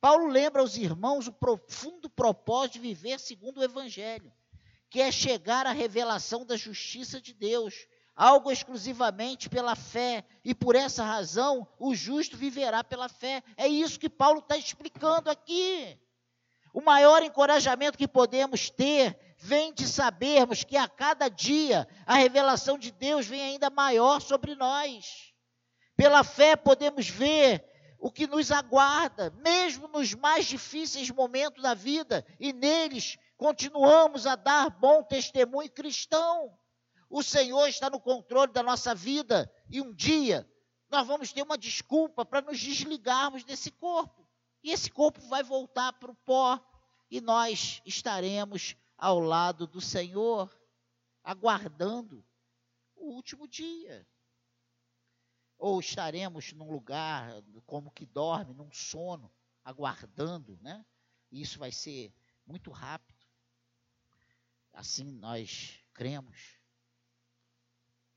Paulo 0.00 0.28
lembra 0.28 0.62
aos 0.62 0.76
irmãos 0.76 1.26
o 1.26 1.32
profundo 1.32 2.08
propósito 2.08 2.74
de 2.74 2.78
viver 2.78 3.18
segundo 3.18 3.58
o 3.58 3.64
Evangelho, 3.64 4.32
que 4.88 5.00
é 5.00 5.10
chegar 5.10 5.66
à 5.66 5.72
revelação 5.72 6.46
da 6.46 6.56
justiça 6.56 7.20
de 7.20 7.34
Deus, 7.34 7.74
algo 8.14 8.52
exclusivamente 8.52 9.50
pela 9.50 9.74
fé, 9.74 10.24
e 10.44 10.54
por 10.54 10.76
essa 10.76 11.02
razão 11.02 11.66
o 11.76 11.92
justo 11.92 12.36
viverá 12.36 12.84
pela 12.84 13.08
fé. 13.08 13.42
É 13.56 13.66
isso 13.66 13.98
que 13.98 14.08
Paulo 14.08 14.38
está 14.38 14.56
explicando 14.56 15.28
aqui. 15.28 15.98
O 16.72 16.80
maior 16.80 17.20
encorajamento 17.24 17.98
que 17.98 18.06
podemos 18.06 18.70
ter 18.70 19.29
vem 19.42 19.72
de 19.72 19.88
sabermos 19.88 20.62
que 20.64 20.76
a 20.76 20.86
cada 20.86 21.28
dia 21.28 21.88
a 22.04 22.16
revelação 22.16 22.78
de 22.78 22.90
Deus 22.90 23.26
vem 23.26 23.40
ainda 23.40 23.70
maior 23.70 24.20
sobre 24.20 24.54
nós. 24.54 25.32
Pela 25.96 26.22
fé 26.22 26.56
podemos 26.56 27.08
ver 27.08 27.64
o 27.98 28.10
que 28.10 28.26
nos 28.26 28.52
aguarda, 28.52 29.30
mesmo 29.42 29.88
nos 29.88 30.14
mais 30.14 30.46
difíceis 30.46 31.10
momentos 31.10 31.62
da 31.62 31.74
vida, 31.74 32.24
e 32.38 32.52
neles 32.52 33.18
continuamos 33.36 34.26
a 34.26 34.36
dar 34.36 34.68
bom 34.68 35.02
testemunho 35.02 35.70
cristão. 35.70 36.54
O 37.08 37.22
Senhor 37.22 37.66
está 37.66 37.88
no 37.88 37.98
controle 37.98 38.52
da 38.52 38.62
nossa 38.62 38.94
vida 38.94 39.50
e 39.70 39.80
um 39.80 39.92
dia 39.92 40.46
nós 40.90 41.06
vamos 41.06 41.32
ter 41.32 41.42
uma 41.42 41.56
desculpa 41.56 42.26
para 42.26 42.42
nos 42.42 42.60
desligarmos 42.60 43.42
desse 43.42 43.70
corpo. 43.70 44.28
E 44.62 44.70
esse 44.70 44.90
corpo 44.90 45.20
vai 45.28 45.42
voltar 45.42 45.94
para 45.94 46.10
o 46.10 46.16
pó 46.26 46.60
e 47.10 47.20
nós 47.20 47.80
estaremos 47.86 48.76
ao 49.00 49.18
lado 49.18 49.66
do 49.66 49.80
Senhor, 49.80 50.54
aguardando 51.24 52.22
o 52.94 53.14
último 53.14 53.48
dia. 53.48 54.06
Ou 55.56 55.80
estaremos 55.80 56.52
num 56.52 56.70
lugar 56.70 57.42
como 57.64 57.90
que 57.90 58.04
dorme, 58.04 58.52
num 58.52 58.70
sono, 58.70 59.32
aguardando, 59.64 60.58
né? 60.60 60.84
Isso 61.32 61.58
vai 61.58 61.72
ser 61.72 62.14
muito 62.46 62.70
rápido. 62.70 63.26
Assim 64.70 65.10
nós 65.12 65.82
cremos. 65.94 66.60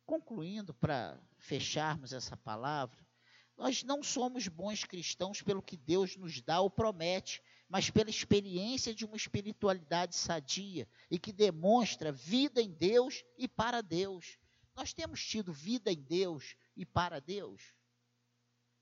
Concluindo, 0.06 0.74
para 0.74 1.18
fecharmos 1.38 2.12
essa 2.12 2.36
palavra, 2.36 3.08
nós 3.58 3.84
não 3.84 4.02
somos 4.02 4.48
bons 4.48 4.84
cristãos 4.84 5.42
pelo 5.42 5.62
que 5.62 5.78
Deus 5.78 6.16
nos 6.16 6.42
dá 6.42 6.60
ou 6.60 6.70
promete, 6.70 7.42
mas 7.70 7.90
pela 7.90 8.10
experiência 8.10 8.94
de 8.94 9.06
uma 9.06 9.16
espiritualidade 9.16 10.16
sadia 10.16 10.88
e 11.10 11.18
que 11.18 11.32
demonstra 11.32 12.12
vida 12.12 12.62
em 12.62 12.72
Deus 12.72 13.24
e 13.38 13.48
para 13.48 13.82
Deus. 13.82 14.38
Nós 14.76 14.94
temos 14.94 15.24
tido 15.24 15.54
vida 15.54 15.92
em 15.92 16.02
Deus 16.02 16.56
e 16.76 16.86
para 16.86 17.20
Deus. 17.20 17.62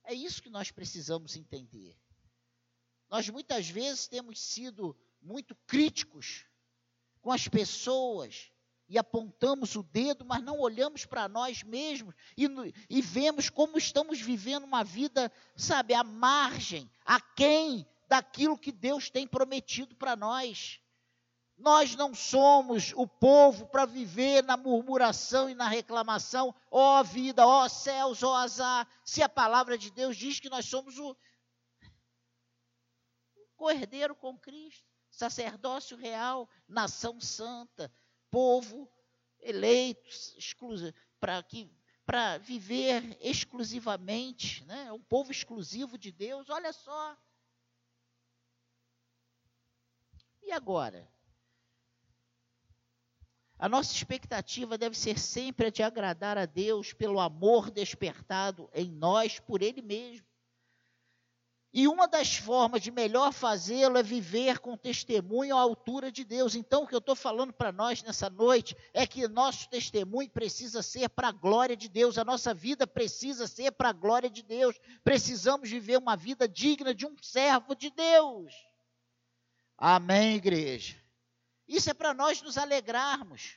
É 0.03 0.13
isso 0.13 0.41
que 0.41 0.49
nós 0.49 0.71
precisamos 0.71 1.35
entender. 1.35 1.97
Nós 3.09 3.29
muitas 3.29 3.69
vezes 3.69 4.07
temos 4.07 4.39
sido 4.39 4.97
muito 5.21 5.55
críticos 5.67 6.45
com 7.21 7.31
as 7.31 7.47
pessoas 7.47 8.50
e 8.91 8.97
apontamos 8.97 9.73
o 9.77 9.83
dedo, 9.83 10.25
mas 10.25 10.43
não 10.43 10.59
olhamos 10.59 11.05
para 11.05 11.29
nós 11.29 11.63
mesmos 11.63 12.13
e, 12.35 12.45
e, 12.89 13.01
vemos 13.01 13.49
como 13.49 13.77
estamos 13.77 14.19
vivendo 14.19 14.65
uma 14.65 14.83
vida, 14.83 15.31
sabe, 15.55 15.93
à 15.93 16.03
margem, 16.03 16.91
a 17.05 17.17
quem 17.21 17.87
daquilo 18.09 18.57
que 18.57 18.69
Deus 18.69 19.09
tem 19.09 19.25
prometido 19.25 19.95
para 19.95 20.17
nós. 20.17 20.81
Nós 21.57 21.95
não 21.95 22.13
somos 22.13 22.91
o 22.97 23.07
povo 23.07 23.65
para 23.67 23.85
viver 23.85 24.43
na 24.43 24.57
murmuração 24.57 25.49
e 25.49 25.55
na 25.55 25.69
reclamação, 25.69 26.53
ó 26.69 26.99
oh, 26.99 27.03
vida, 27.05 27.47
ó 27.47 27.63
oh, 27.63 27.69
céus, 27.69 28.21
ó 28.23 28.33
oh, 28.33 28.35
azar. 28.35 28.85
Se 29.05 29.23
a 29.23 29.29
palavra 29.29 29.77
de 29.77 29.89
Deus 29.89 30.17
diz 30.17 30.37
que 30.37 30.49
nós 30.49 30.65
somos 30.65 30.97
o 30.97 31.15
cordeiro 33.55 34.13
com 34.15 34.37
Cristo, 34.37 34.83
sacerdócio 35.09 35.95
real, 35.95 36.49
nação 36.67 37.21
santa, 37.21 37.89
povo 38.31 38.89
eleito, 39.39 40.09
para 41.19 41.43
que 41.43 41.69
para 42.03 42.39
viver 42.39 43.17
exclusivamente, 43.21 44.65
né? 44.65 44.91
um 44.91 44.99
povo 44.99 45.31
exclusivo 45.31 45.97
de 45.97 46.11
Deus. 46.11 46.49
Olha 46.49 46.73
só, 46.73 47.15
E 50.41 50.51
agora? 50.51 51.09
A 53.57 53.69
nossa 53.69 53.93
expectativa 53.93 54.77
deve 54.77 54.97
ser 54.97 55.19
sempre 55.19 55.67
a 55.67 55.69
de 55.69 55.83
agradar 55.83 56.37
a 56.37 56.45
Deus 56.45 56.93
pelo 56.93 57.19
amor 57.19 57.69
despertado 57.69 58.69
em 58.73 58.91
nós 58.91 59.39
por 59.39 59.61
Ele 59.61 59.81
mesmo. 59.81 60.27
E 61.73 61.87
uma 61.87 62.05
das 62.05 62.35
formas 62.35 62.81
de 62.81 62.91
melhor 62.91 63.31
fazê-lo 63.31 63.97
é 63.97 64.03
viver 64.03 64.59
com 64.59 64.75
testemunho 64.75 65.55
à 65.55 65.61
altura 65.61 66.11
de 66.11 66.25
Deus. 66.25 66.53
Então, 66.53 66.83
o 66.83 66.87
que 66.87 66.93
eu 66.93 66.99
estou 66.99 67.15
falando 67.15 67.53
para 67.53 67.71
nós 67.71 68.03
nessa 68.03 68.29
noite 68.29 68.75
é 68.93 69.07
que 69.07 69.25
nosso 69.29 69.69
testemunho 69.69 70.29
precisa 70.29 70.83
ser 70.83 71.07
para 71.07 71.29
a 71.29 71.31
glória 71.31 71.77
de 71.77 71.87
Deus, 71.87 72.17
a 72.17 72.25
nossa 72.25 72.53
vida 72.53 72.85
precisa 72.85 73.47
ser 73.47 73.71
para 73.71 73.89
a 73.89 73.93
glória 73.93 74.29
de 74.29 74.43
Deus. 74.43 74.77
Precisamos 75.01 75.69
viver 75.69 75.97
uma 75.97 76.17
vida 76.17 76.45
digna 76.45 76.93
de 76.93 77.05
um 77.05 77.15
servo 77.21 77.73
de 77.73 77.89
Deus. 77.89 78.53
Amém, 79.77 80.35
igreja? 80.35 80.97
Isso 81.65 81.89
é 81.89 81.93
para 81.93 82.13
nós 82.13 82.41
nos 82.41 82.57
alegrarmos, 82.57 83.55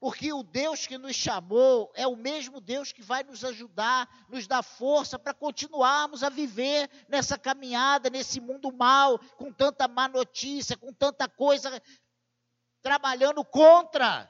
porque 0.00 0.32
o 0.32 0.42
Deus 0.42 0.86
que 0.86 0.96
nos 0.96 1.14
chamou 1.14 1.92
é 1.94 2.06
o 2.06 2.16
mesmo 2.16 2.58
Deus 2.58 2.90
que 2.90 3.02
vai 3.02 3.22
nos 3.22 3.44
ajudar, 3.44 4.08
nos 4.30 4.46
dar 4.46 4.62
força 4.62 5.18
para 5.18 5.34
continuarmos 5.34 6.22
a 6.22 6.30
viver 6.30 6.90
nessa 7.06 7.38
caminhada, 7.38 8.08
nesse 8.08 8.40
mundo 8.40 8.72
mal, 8.72 9.18
com 9.36 9.52
tanta 9.52 9.86
má 9.86 10.08
notícia, 10.08 10.74
com 10.74 10.90
tanta 10.90 11.28
coisa 11.28 11.82
trabalhando 12.82 13.44
contra. 13.44 14.26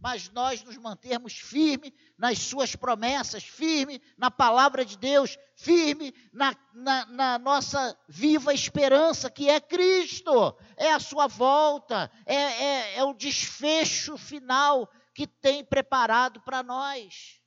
Mas 0.00 0.28
nós 0.30 0.62
nos 0.62 0.76
mantermos 0.76 1.34
firme 1.34 1.92
nas 2.16 2.38
suas 2.38 2.76
promessas, 2.76 3.44
firme 3.44 4.00
na 4.16 4.30
palavra 4.30 4.84
de 4.84 4.96
Deus, 4.96 5.38
firme 5.54 6.14
na, 6.32 6.56
na, 6.72 7.06
na, 7.06 7.38
nossa 7.38 7.98
viva 8.08 8.52
esperança, 8.52 9.30
que 9.30 9.48
é 9.48 9.60
Cristo, 9.60 10.56
é 10.76 10.92
a 10.92 11.00
sua 11.00 11.26
volta, 11.26 12.10
é, 12.24 12.34
é, 12.34 12.96
é 12.96 13.04
o 13.04 13.14
desfecho 13.14 14.16
final 14.16 14.90
que 15.14 15.26
tem 15.26 15.64
preparado 15.64 16.40
para 16.42 16.62
nós, 16.62 17.40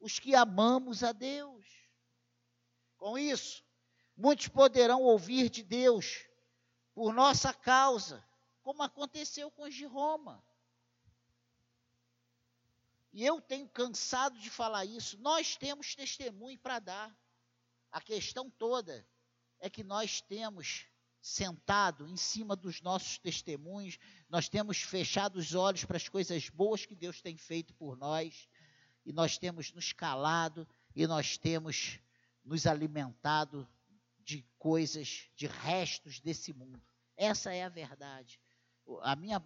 os 0.00 0.18
que 0.18 0.34
amamos 0.34 1.04
a 1.04 1.12
Deus. 1.12 1.66
Com 2.96 3.16
isso, 3.16 3.62
muitos 4.16 4.48
poderão 4.48 5.02
ouvir 5.02 5.48
de 5.48 5.62
Deus 5.62 6.26
por 6.94 7.14
nossa 7.14 7.54
causa, 7.54 8.26
como 8.60 8.82
aconteceu 8.82 9.52
com 9.52 9.62
os 9.62 9.74
de 9.74 9.84
Roma. 9.84 10.44
E 13.18 13.26
eu 13.26 13.40
tenho 13.40 13.68
cansado 13.70 14.38
de 14.38 14.48
falar 14.48 14.84
isso. 14.84 15.18
Nós 15.18 15.56
temos 15.56 15.92
testemunho 15.92 16.56
para 16.56 16.78
dar. 16.78 17.18
A 17.90 18.00
questão 18.00 18.48
toda 18.48 19.04
é 19.58 19.68
que 19.68 19.82
nós 19.82 20.20
temos 20.20 20.86
sentado 21.20 22.06
em 22.06 22.16
cima 22.16 22.54
dos 22.54 22.80
nossos 22.80 23.18
testemunhos, 23.18 23.98
nós 24.28 24.48
temos 24.48 24.82
fechado 24.82 25.36
os 25.36 25.52
olhos 25.52 25.84
para 25.84 25.96
as 25.96 26.08
coisas 26.08 26.48
boas 26.48 26.86
que 26.86 26.94
Deus 26.94 27.20
tem 27.20 27.36
feito 27.36 27.74
por 27.74 27.96
nós, 27.96 28.48
e 29.04 29.12
nós 29.12 29.36
temos 29.36 29.72
nos 29.72 29.92
calado, 29.92 30.64
e 30.94 31.04
nós 31.04 31.36
temos 31.36 31.98
nos 32.44 32.68
alimentado 32.68 33.68
de 34.20 34.46
coisas, 34.60 35.28
de 35.34 35.48
restos 35.48 36.20
desse 36.20 36.52
mundo. 36.52 36.80
Essa 37.16 37.52
é 37.52 37.64
a 37.64 37.68
verdade. 37.68 38.38
A 39.02 39.16
minha, 39.16 39.42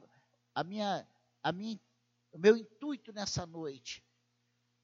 a 0.55 0.63
minha, 0.63 1.09
a 1.43 1.53
minha 1.53 1.81
o 2.33 2.39
meu 2.39 2.57
intuito 2.57 3.13
nessa 3.13 3.47
noite 3.47 4.05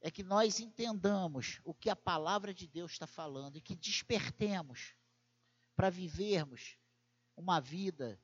é 0.01 0.11
que 0.11 0.23
nós 0.23 0.61
entendamos 0.61 1.61
o 1.65 1.75
que 1.75 1.91
a 1.91 1.97
palavra 1.97 2.55
de 2.55 2.69
Deus 2.69 2.93
está 2.93 3.07
falando 3.07 3.57
e 3.57 3.61
que 3.61 3.75
despertemos 3.75 4.95
para 5.75 5.91
vivermos 5.91 6.79
uma 7.37 7.61
vida 7.61 8.21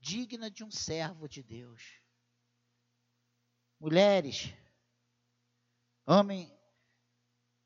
digna 0.00 0.50
de 0.50 0.64
um 0.64 0.70
servo 0.70 1.28
de 1.28 1.42
Deus. 1.42 2.00
Mulheres, 3.78 4.52
amem 6.06 6.52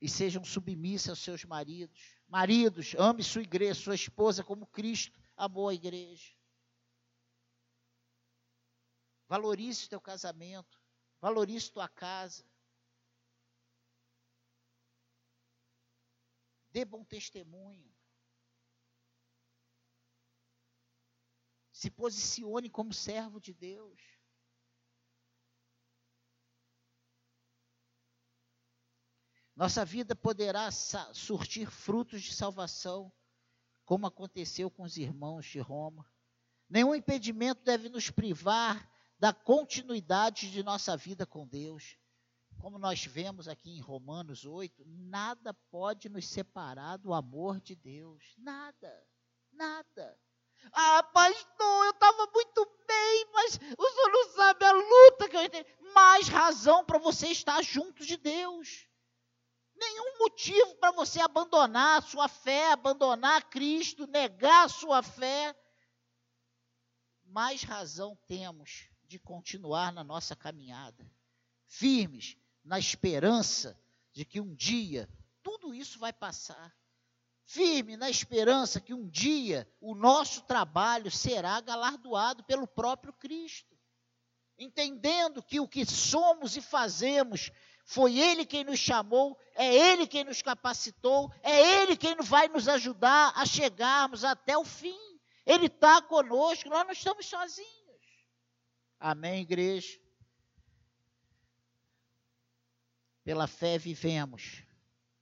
e 0.00 0.08
sejam 0.08 0.44
submissas 0.44 1.10
aos 1.10 1.18
seus 1.20 1.44
maridos. 1.44 2.18
Maridos, 2.28 2.94
ame 2.98 3.22
sua 3.22 3.42
igreja, 3.42 3.80
sua 3.80 3.94
esposa 3.94 4.42
como 4.42 4.66
Cristo 4.66 5.20
amou 5.36 5.68
a 5.68 5.74
igreja. 5.74 6.34
Valorize 9.28 9.86
o 9.86 9.88
teu 9.88 10.00
casamento. 10.00 10.85
Valorize 11.20 11.70
tua 11.70 11.88
casa. 11.88 12.44
Dê 16.70 16.84
bom 16.84 17.04
testemunho. 17.04 17.90
Se 21.72 21.90
posicione 21.90 22.68
como 22.68 22.92
servo 22.92 23.40
de 23.40 23.54
Deus. 23.54 24.00
Nossa 29.54 29.86
vida 29.86 30.14
poderá 30.14 30.70
surtir 30.70 31.70
frutos 31.70 32.22
de 32.22 32.34
salvação, 32.34 33.10
como 33.86 34.06
aconteceu 34.06 34.70
com 34.70 34.82
os 34.82 34.98
irmãos 34.98 35.46
de 35.46 35.58
Roma. 35.60 36.06
Nenhum 36.68 36.94
impedimento 36.94 37.62
deve 37.62 37.88
nos 37.88 38.10
privar 38.10 38.86
da 39.18 39.32
continuidade 39.32 40.50
de 40.50 40.62
nossa 40.62 40.96
vida 40.96 41.26
com 41.26 41.46
Deus. 41.46 41.96
Como 42.60 42.78
nós 42.78 43.04
vemos 43.04 43.48
aqui 43.48 43.70
em 43.70 43.80
Romanos 43.80 44.44
8, 44.44 44.82
nada 44.86 45.54
pode 45.70 46.08
nos 46.08 46.28
separar 46.28 46.96
do 46.96 47.12
amor 47.12 47.60
de 47.60 47.74
Deus. 47.74 48.34
Nada, 48.38 49.06
nada. 49.52 50.18
Ah, 50.72 51.02
pastor, 51.02 51.84
eu 51.84 51.90
estava 51.90 52.26
muito 52.32 52.66
bem, 52.86 53.26
mas 53.32 53.60
o 53.78 53.90
senhor 53.90 54.10
não 54.10 54.32
sabe 54.32 54.64
a 54.64 54.72
luta 54.72 55.28
que 55.28 55.36
eu 55.36 55.44
entrei. 55.44 55.66
Mais 55.94 56.28
razão 56.28 56.84
para 56.84 56.98
você 56.98 57.28
estar 57.28 57.62
junto 57.62 58.04
de 58.04 58.16
Deus. 58.16 58.86
Nenhum 59.76 60.18
motivo 60.18 60.74
para 60.76 60.92
você 60.92 61.20
abandonar 61.20 61.98
a 61.98 62.02
sua 62.02 62.28
fé, 62.28 62.72
abandonar 62.72 63.48
Cristo, 63.50 64.06
negar 64.06 64.68
sua 64.68 65.02
fé. 65.02 65.54
Mais 67.26 67.62
razão 67.62 68.16
temos 68.26 68.88
de 69.06 69.18
continuar 69.18 69.92
na 69.92 70.02
nossa 70.02 70.34
caminhada, 70.34 71.10
firmes 71.66 72.36
na 72.64 72.78
esperança 72.78 73.78
de 74.12 74.24
que 74.24 74.40
um 74.40 74.54
dia 74.54 75.08
tudo 75.42 75.72
isso 75.72 75.98
vai 75.98 76.12
passar. 76.12 76.74
Firme 77.44 77.96
na 77.96 78.10
esperança 78.10 78.80
que 78.80 78.92
um 78.92 79.08
dia 79.08 79.68
o 79.80 79.94
nosso 79.94 80.42
trabalho 80.42 81.08
será 81.08 81.60
galardoado 81.60 82.42
pelo 82.42 82.66
próprio 82.66 83.12
Cristo. 83.12 83.78
Entendendo 84.58 85.40
que 85.40 85.60
o 85.60 85.68
que 85.68 85.86
somos 85.86 86.56
e 86.56 86.60
fazemos 86.60 87.52
foi 87.84 88.18
Ele 88.18 88.44
quem 88.44 88.64
nos 88.64 88.80
chamou, 88.80 89.38
é 89.54 89.72
Ele 89.72 90.08
quem 90.08 90.24
nos 90.24 90.42
capacitou, 90.42 91.32
é 91.40 91.80
Ele 91.80 91.96
quem 91.96 92.16
vai 92.16 92.48
nos 92.48 92.66
ajudar 92.66 93.32
a 93.36 93.46
chegarmos 93.46 94.24
até 94.24 94.58
o 94.58 94.64
fim. 94.64 94.98
Ele 95.46 95.66
está 95.66 96.02
conosco, 96.02 96.68
nós 96.68 96.84
não 96.84 96.92
estamos 96.92 97.26
sozinhos. 97.26 97.85
Amém, 98.98 99.42
igreja? 99.42 100.00
Pela 103.22 103.46
fé 103.46 103.76
vivemos, 103.76 104.62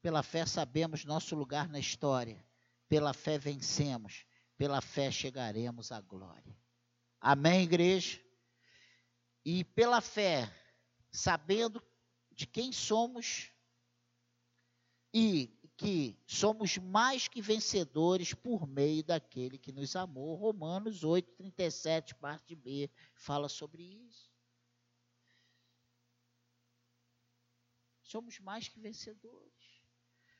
pela 0.00 0.22
fé 0.22 0.44
sabemos 0.46 1.04
nosso 1.04 1.34
lugar 1.34 1.68
na 1.68 1.78
história, 1.78 2.44
pela 2.88 3.12
fé 3.12 3.38
vencemos, 3.38 4.26
pela 4.56 4.80
fé 4.80 5.10
chegaremos 5.10 5.90
à 5.90 6.00
glória. 6.00 6.56
Amém, 7.20 7.62
igreja? 7.62 8.20
E 9.44 9.64
pela 9.64 10.00
fé, 10.00 10.52
sabendo 11.10 11.82
de 12.30 12.46
quem 12.46 12.72
somos 12.72 13.50
e 15.12 15.58
que 15.76 16.16
somos 16.26 16.78
mais 16.78 17.26
que 17.26 17.42
vencedores 17.42 18.32
por 18.32 18.66
meio 18.66 19.02
daquele 19.02 19.58
que 19.58 19.72
nos 19.72 19.96
amou. 19.96 20.36
Romanos 20.36 21.02
8, 21.02 21.32
37, 21.32 22.14
parte 22.14 22.54
B, 22.54 22.88
fala 23.14 23.48
sobre 23.48 23.82
isso. 23.82 24.32
Somos 28.02 28.38
mais 28.38 28.68
que 28.68 28.78
vencedores. 28.78 29.52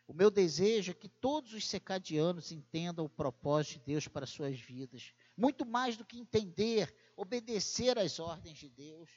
O 0.06 0.12
meu 0.12 0.30
desejo 0.30 0.92
é 0.92 0.94
que 0.94 1.08
todos 1.08 1.54
os 1.54 1.66
secadianos 1.66 2.52
entendam 2.52 3.06
o 3.06 3.08
propósito 3.08 3.80
de 3.80 3.86
Deus 3.86 4.06
para 4.06 4.26
suas 4.26 4.60
vidas. 4.60 5.14
Muito 5.36 5.64
mais 5.64 5.96
do 5.96 6.04
que 6.04 6.18
entender, 6.18 6.94
obedecer 7.16 7.98
às 7.98 8.20
ordens 8.20 8.58
de 8.58 8.68
Deus. 8.68 9.10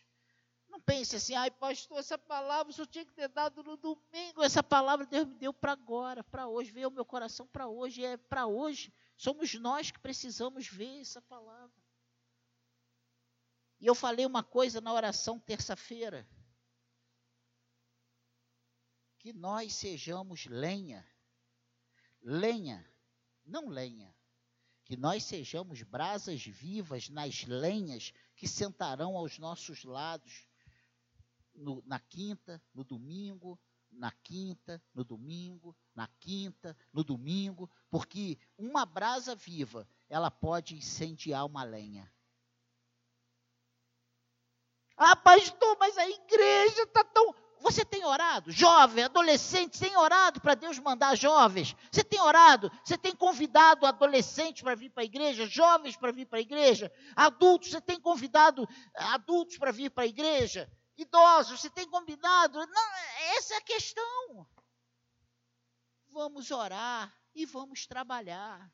Não 0.78 0.82
pense 0.82 1.16
assim, 1.16 1.34
ai 1.34 1.50
pastor, 1.50 1.98
essa 1.98 2.20
palavra 2.20 2.72
eu 2.78 2.86
tinha 2.86 3.04
que 3.04 3.12
ter 3.12 3.28
dado 3.28 3.64
no 3.64 3.76
domingo. 3.76 4.44
Essa 4.44 4.62
palavra 4.62 5.08
Deus 5.08 5.28
me 5.28 5.34
deu 5.34 5.52
para 5.52 5.72
agora, 5.72 6.24
para 6.24 6.48
hoje, 6.48 6.72
veio 6.72 6.86
ao 6.86 6.92
meu 6.92 7.04
coração 7.04 7.48
para 7.48 7.68
hoje, 7.68 8.06
é 8.06 8.16
para 8.16 8.46
hoje. 8.46 8.94
Somos 9.18 9.56
nós 9.56 9.90
que 9.90 9.98
precisamos 9.98 10.68
ver 10.68 11.02
essa 11.02 11.20
palavra. 11.20 11.76
E 13.80 13.88
eu 13.88 13.96
falei 13.96 14.24
uma 14.24 14.44
coisa 14.44 14.80
na 14.80 14.94
oração 14.94 15.40
terça-feira. 15.40 16.30
Que 19.18 19.34
nós 19.34 19.74
sejamos 19.74 20.46
lenha. 20.46 21.04
Lenha, 22.22 22.88
não 23.44 23.68
lenha. 23.68 24.16
Que 24.86 24.96
nós 24.96 25.24
sejamos 25.24 25.82
brasas 25.82 26.44
vivas 26.44 27.10
nas 27.10 27.46
lenhas 27.46 28.14
que 28.36 28.48
sentarão 28.48 29.18
aos 29.18 29.40
nossos 29.40 29.84
lados 29.84 30.47
no, 31.58 31.84
na 31.86 32.00
quinta, 32.00 32.62
no 32.74 32.84
domingo, 32.84 33.60
na 33.92 34.12
quinta, 34.12 34.82
no 34.94 35.04
domingo, 35.04 35.76
na 35.96 36.08
quinta, 36.20 36.78
no 36.94 37.04
domingo, 37.04 37.70
porque 37.90 38.38
uma 38.58 38.86
brasa 38.86 39.36
viva, 39.36 39.88
ela 40.10 40.30
pode 40.30 40.76
incendiar 40.76 41.46
uma 41.46 41.64
lenha. 41.64 42.12
Ah, 44.96 45.16
pastor, 45.16 45.78
mas 45.80 45.98
a 45.98 46.10
igreja 46.10 46.84
está 46.84 47.04
tão. 47.04 47.36
Você 47.60 47.84
tem 47.84 48.04
orado? 48.06 48.52
Jovem, 48.52 49.04
adolescente, 49.04 49.80
tem 49.80 49.96
orado 49.96 50.40
para 50.40 50.56
Deus 50.56 50.78
mandar 50.80 51.16
jovens? 51.16 51.76
Você 51.92 52.04
tem 52.04 52.20
orado? 52.20 52.72
Você 52.84 52.98
tem 52.98 53.16
convidado 53.16 53.86
adolescentes 53.86 54.62
para 54.62 54.76
vir 54.76 54.90
para 54.90 55.04
a 55.04 55.06
igreja? 55.06 55.48
Jovens 55.48 55.96
para 55.96 56.12
vir 56.12 56.26
para 56.26 56.40
a 56.40 56.42
igreja? 56.42 56.92
Adultos, 57.16 57.72
você 57.72 57.82
tem 57.82 58.00
convidado 58.00 58.68
adultos 58.96 59.58
para 59.58 59.72
vir 59.72 59.90
para 59.90 60.04
a 60.04 60.08
igreja? 60.08 60.70
Idosos, 60.98 61.62
se 61.62 61.70
tem 61.70 61.88
combinado. 61.90 62.66
Não, 62.66 62.96
essa 63.38 63.54
é 63.54 63.58
a 63.58 63.62
questão. 63.62 64.48
Vamos 66.08 66.52
orar 66.52 67.16
e 67.36 67.46
vamos 67.46 67.86
trabalhar. 67.86 68.72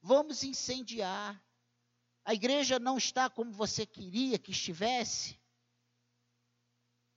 Vamos 0.00 0.42
incendiar. 0.42 1.42
A 2.24 2.34
igreja 2.34 2.78
não 2.78 2.98
está 2.98 3.30
como 3.30 3.52
você 3.52 3.86
queria 3.86 4.38
que 4.38 4.50
estivesse. 4.50 5.40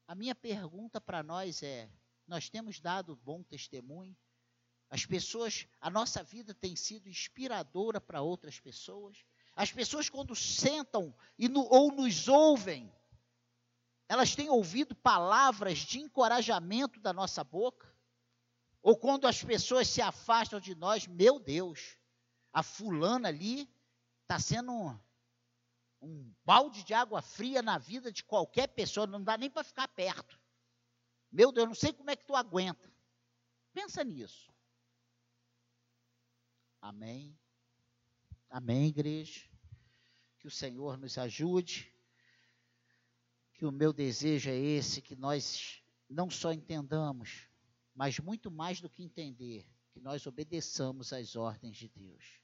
A 0.08 0.16
minha 0.16 0.36
pergunta 0.36 1.02
para 1.02 1.22
nós 1.22 1.62
é: 1.62 1.90
nós 2.28 2.50
temos 2.50 2.80
dado 2.80 3.16
bom 3.18 3.44
testemunho? 3.44 4.16
As 4.90 5.06
pessoas, 5.06 5.68
a 5.82 5.90
nossa 5.90 6.24
vida 6.24 6.54
tem 6.54 6.76
sido 6.76 7.10
inspiradora 7.10 8.00
para 8.00 8.22
outras 8.22 8.60
pessoas? 8.60 9.26
As 9.56 9.72
pessoas, 9.72 10.10
quando 10.10 10.36
sentam 10.36 11.16
e 11.38 11.50
no, 11.50 11.62
ou 11.62 11.92
nos 11.92 12.28
ouvem, 12.28 12.92
elas 14.08 14.36
têm 14.36 14.50
ouvido 14.50 14.96
palavras 14.96 15.80
de 15.80 16.00
encorajamento 16.00 17.00
da 17.00 17.12
nossa 17.12 17.44
boca? 17.44 17.94
Ou 18.82 18.96
quando 18.96 19.28
as 19.28 19.44
pessoas 19.44 19.88
se 19.88 20.02
afastam 20.02 20.60
de 20.60 20.76
nós, 20.76 21.08
meu 21.08 21.40
Deus, 21.40 21.98
a 22.54 22.62
fulana 22.62 23.30
ali 23.30 23.68
está 24.22 24.40
sendo 24.40 24.72
um, 26.02 26.34
balde 26.46 26.84
de 26.84 26.94
água 26.94 27.22
fria 27.22 27.62
na 27.62 27.78
vida 27.78 28.12
de 28.12 28.24
qualquer 28.24 28.68
pessoa, 28.68 29.08
não 29.08 29.24
dá 29.24 29.38
nem 29.38 29.50
para 29.50 29.64
ficar 29.64 29.88
perto. 29.88 30.40
Meu 31.32 31.52
Deus, 31.52 31.68
não 31.68 31.76
sei 31.76 31.92
como 31.92 32.12
é 32.12 32.16
que 32.16 32.26
tu 32.26 32.36
aguenta. 32.36 32.94
Pensa 33.74 34.04
nisso. 34.04 34.54
Amém. 36.80 37.38
Amém, 38.50 38.88
igreja. 38.88 39.50
Que 40.38 40.48
o 40.48 40.52
Senhor 40.52 40.98
nos 40.98 41.18
ajude. 41.18 41.92
Que 43.58 43.66
o 43.66 43.72
meu 43.72 43.94
desejo 43.94 44.50
é 44.50 44.58
esse, 44.58 45.02
que 45.02 45.16
nós 45.16 45.82
não 46.10 46.30
só 46.30 46.52
entendamos, 46.52 47.48
mas 47.94 48.20
muito 48.20 48.52
mais 48.52 48.82
do 48.82 48.90
que 48.90 49.04
entender, 49.04 49.66
que 49.92 50.00
nós 50.00 50.28
obedeçamos 50.28 51.14
às 51.14 51.36
ordens 51.36 51.78
de 51.78 51.88
Deus. 51.88 52.34